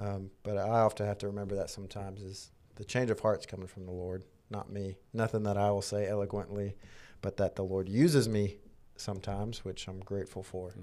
Um, 0.00 0.30
but 0.42 0.56
I 0.56 0.80
often 0.80 1.06
have 1.06 1.18
to 1.18 1.26
remember 1.26 1.54
that 1.56 1.70
sometimes 1.70 2.22
is 2.22 2.50
the 2.76 2.84
change 2.84 3.10
of 3.10 3.20
heart's 3.20 3.46
coming 3.46 3.66
from 3.66 3.84
the 3.84 3.92
Lord, 3.92 4.24
not 4.50 4.70
me. 4.70 4.96
Nothing 5.12 5.42
that 5.42 5.56
I 5.58 5.70
will 5.70 5.82
say 5.82 6.08
eloquently, 6.08 6.74
but 7.20 7.36
that 7.36 7.56
the 7.56 7.62
Lord 7.64 7.88
uses 7.88 8.28
me 8.28 8.56
sometimes, 8.96 9.64
which 9.64 9.88
I'm 9.88 10.00
grateful 10.00 10.42
for. 10.42 10.74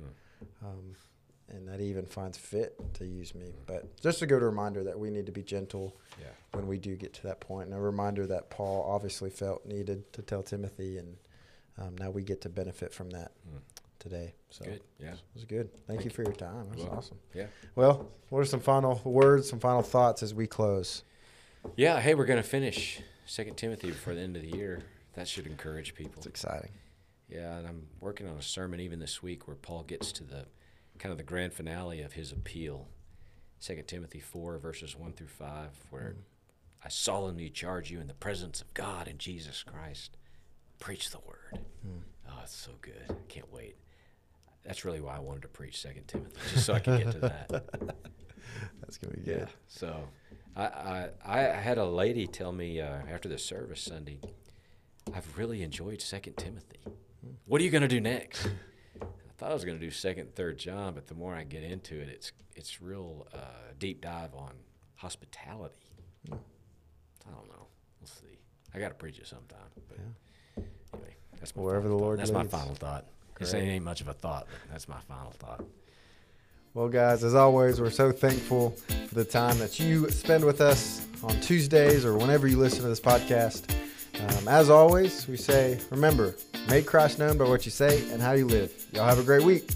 Um, 0.64 0.96
and 1.50 1.68
that 1.68 1.80
He 1.80 1.88
even 1.88 2.06
finds 2.06 2.38
fit 2.38 2.76
to 2.96 3.06
use 3.06 3.34
me. 3.36 3.54
But 3.66 4.00
just 4.02 4.22
a 4.22 4.26
good 4.28 4.42
reminder 4.42 4.84
that 4.84 4.98
we 4.98 5.10
need 5.10 5.26
to 5.26 5.32
be 5.32 5.44
gentle 5.44 5.96
Yeah. 6.20 6.28
when 6.54 6.68
we 6.68 6.78
do 6.78 6.96
get 6.96 7.14
to 7.16 7.24
that 7.24 7.40
point, 7.40 7.68
and 7.70 7.78
a 7.78 7.82
reminder 7.82 8.26
that 8.28 8.50
Paul 8.50 8.84
obviously 8.90 9.30
felt 9.30 9.66
needed 9.66 10.12
to 10.14 10.22
tell 10.22 10.44
Timothy, 10.44 10.98
and 10.98 11.18
um, 11.78 11.96
now 11.98 12.10
we 12.10 12.24
get 12.24 12.42
to 12.42 12.50
benefit 12.50 12.94
from 12.94 13.10
that 13.12 13.32
Mm. 13.48 13.62
today. 14.00 14.34
So 14.50 14.66
Good. 14.66 14.82
Yeah. 15.00 15.14
it 15.14 15.20
was 15.34 15.46
good. 15.46 15.70
Thank, 15.88 16.04
you 16.04 16.10
for 16.12 16.24
your 16.24 16.34
time. 16.34 16.68
That 16.70 16.76
was 16.76 16.80
Welcome. 16.84 16.98
awesome. 16.98 17.20
Yeah. 17.34 17.48
Well, 17.76 18.12
what 18.30 18.40
are 18.40 18.46
some 18.46 18.60
final 18.60 19.00
words, 19.06 19.50
some 19.50 19.60
final 19.60 19.82
thoughts 19.82 20.22
as 20.24 20.34
we 20.34 20.48
close? 20.48 21.04
Yeah, 21.76 22.00
hey, 22.00 22.16
we're 22.16 22.26
going 22.26 22.42
to 22.42 22.48
finish 22.48 23.02
Second 23.26 23.58
Timothy 23.58 23.90
before 23.90 24.14
the 24.16 24.22
end 24.22 24.36
of 24.36 24.42
the 24.42 24.50
year. 24.58 24.82
That 25.16 25.28
should 25.28 25.46
encourage 25.48 25.94
people. 25.96 26.14
It's 26.18 26.26
exciting. 26.28 26.72
Yeah, 27.28 27.58
and 27.58 27.68
I'm 27.68 27.88
working 28.00 28.28
on 28.28 28.38
a 28.38 28.42
sermon 28.42 28.80
even 28.80 29.00
this 29.00 29.22
week 29.22 29.48
where 29.48 29.56
Paul 29.56 29.84
gets 29.84 30.12
to 30.14 30.24
the 30.24 30.46
kind 31.00 31.12
of 31.12 31.18
the 31.18 31.24
grand 31.24 31.54
finale 31.54 32.02
of 32.02 32.14
his 32.14 32.32
appeal. 32.32 32.88
Second 33.58 33.88
Timothy 33.88 34.20
four 34.20 34.58
verses 34.58 34.96
one 34.96 35.14
through 35.14 35.28
five, 35.28 35.72
where 35.90 36.16
mm. 36.18 36.22
I 36.84 36.90
solemnly 36.90 37.50
charge 37.50 37.90
you 37.90 38.00
in 38.00 38.08
the 38.08 38.14
presence 38.14 38.62
of 38.62 38.74
God 38.74 39.08
and 39.08 39.20
Jesus 39.20 39.64
Christ, 39.64 40.18
preach 40.80 41.10
the 41.10 41.20
word. 41.20 41.64
Mm. 41.86 42.02
Oh, 42.30 42.40
it's 42.44 42.56
so 42.56 42.72
good. 42.82 43.06
I 43.10 43.14
can't 43.28 43.52
wait. 43.52 43.76
That's 44.64 44.86
really 44.86 45.02
why 45.02 45.16
I 45.16 45.20
wanted 45.20 45.42
to 45.44 45.48
preach 45.48 45.82
Second 45.82 46.08
Timothy, 46.08 46.38
just 46.54 46.66
so 46.66 46.74
I 46.74 46.80
could 46.80 47.04
get 47.04 47.12
to 47.14 47.20
that. 47.20 47.50
That's 48.82 48.98
gonna 48.98 49.16
be 49.16 49.24
good. 49.24 49.48
So, 49.68 49.96
I, 50.56 50.64
I 50.64 51.10
I 51.26 51.40
had 51.40 51.78
a 51.78 51.86
lady 51.86 52.28
tell 52.28 52.52
me 52.52 52.82
uh, 52.82 53.00
after 53.10 53.30
the 53.30 53.38
service 53.38 53.82
Sunday, 53.82 54.20
I've 55.14 55.38
really 55.38 55.64
enjoyed 55.64 56.02
Second 56.02 56.38
Timothy. 56.38 56.80
Mm. 56.86 57.36
What 57.46 57.62
are 57.62 57.64
you 57.64 57.72
going 57.72 57.82
to 57.82 57.88
do 57.88 58.00
next? 58.00 58.48
I 59.40 59.44
thought 59.44 59.52
I 59.52 59.54
was 59.54 59.64
going 59.64 59.80
to 59.80 59.86
do 59.86 59.90
Second, 59.90 60.36
Third 60.36 60.58
John, 60.58 60.96
but 60.96 61.08
the 61.08 61.14
more 61.14 61.34
I 61.34 61.46
get 61.46 61.64
into 61.64 61.98
it, 61.98 62.10
it's 62.10 62.34
it's 62.58 62.82
real 62.82 63.26
uh, 63.34 63.38
deep 63.78 64.02
dive 64.02 64.36
on 64.36 64.52
hospitality. 64.96 65.78
I 66.28 66.32
don't 67.32 67.48
know. 67.48 67.68
We'll 68.02 68.08
see. 68.08 68.38
I 68.76 68.80
got 68.80 68.90
to 68.90 68.96
preach 68.96 69.18
it 69.18 69.28
sometime. 69.28 69.60
But 69.88 69.98
anyway, 70.58 71.16
that's 71.40 71.56
my 71.56 71.64
Wherever 71.64 71.84
final 71.84 71.98
the 71.98 72.00
thought. 72.00 72.06
Lord 72.06 72.20
That's 72.20 72.32
my 72.32 72.44
final 72.44 72.76
thought. 72.76 73.06
This 73.40 73.54
ain't, 73.54 73.70
ain't 73.70 73.86
much 73.86 74.02
of 74.02 74.10
a 74.10 74.14
thought, 74.14 74.46
but 74.52 74.74
that's 74.74 74.90
my 74.90 75.00
final 75.08 75.32
thought. 75.32 75.64
Well, 76.74 76.90
guys, 76.90 77.24
as 77.24 77.34
always, 77.34 77.80
we're 77.80 77.92
so 77.92 78.12
thankful 78.12 78.72
for 79.08 79.16
the 79.16 79.24
time 79.24 79.58
that 79.60 79.80
you 79.80 80.10
spend 80.10 80.44
with 80.44 80.60
us 80.60 81.08
on 81.24 81.40
Tuesdays 81.40 82.04
or 82.04 82.18
whenever 82.18 82.46
you 82.46 82.58
listen 82.58 82.82
to 82.82 82.90
this 82.90 83.00
podcast. 83.00 83.74
Um, 84.20 84.48
as 84.48 84.70
always, 84.70 85.28
we 85.28 85.38
say, 85.38 85.80
remember, 85.90 86.36
make 86.70 86.86
Christ 86.86 87.20
known 87.20 87.38
by 87.38 87.46
what 87.48 87.66
you 87.66 87.72
say 87.72 88.10
and 88.12 88.22
how 88.22 88.34
you 88.34 88.46
live. 88.46 88.72
Y'all 88.92 89.08
have 89.08 89.20
a 89.20 89.24
great 89.24 89.44
week. 89.44 89.70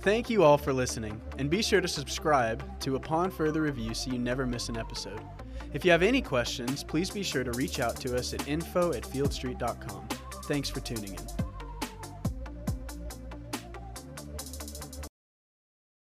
Thank 0.00 0.30
you 0.30 0.44
all 0.44 0.56
for 0.56 0.72
listening, 0.72 1.20
and 1.36 1.50
be 1.50 1.62
sure 1.62 1.80
to 1.80 1.88
subscribe 1.88 2.62
to 2.80 2.94
Upon 2.94 3.28
Further 3.28 3.62
Review 3.62 3.92
so 3.92 4.12
you 4.12 4.20
never 4.20 4.46
miss 4.46 4.68
an 4.68 4.76
episode. 4.76 5.20
If 5.72 5.84
you 5.84 5.90
have 5.90 6.02
any 6.04 6.22
questions, 6.22 6.84
please 6.84 7.10
be 7.10 7.24
sure 7.24 7.42
to 7.42 7.50
reach 7.52 7.80
out 7.80 7.96
to 8.02 8.16
us 8.16 8.32
at 8.32 8.46
info 8.46 8.92
at 8.92 9.02
fieldstreet.com. 9.02 10.08
Thanks 10.44 10.70
for 10.70 10.78
tuning 10.78 11.14
in. 11.14 11.45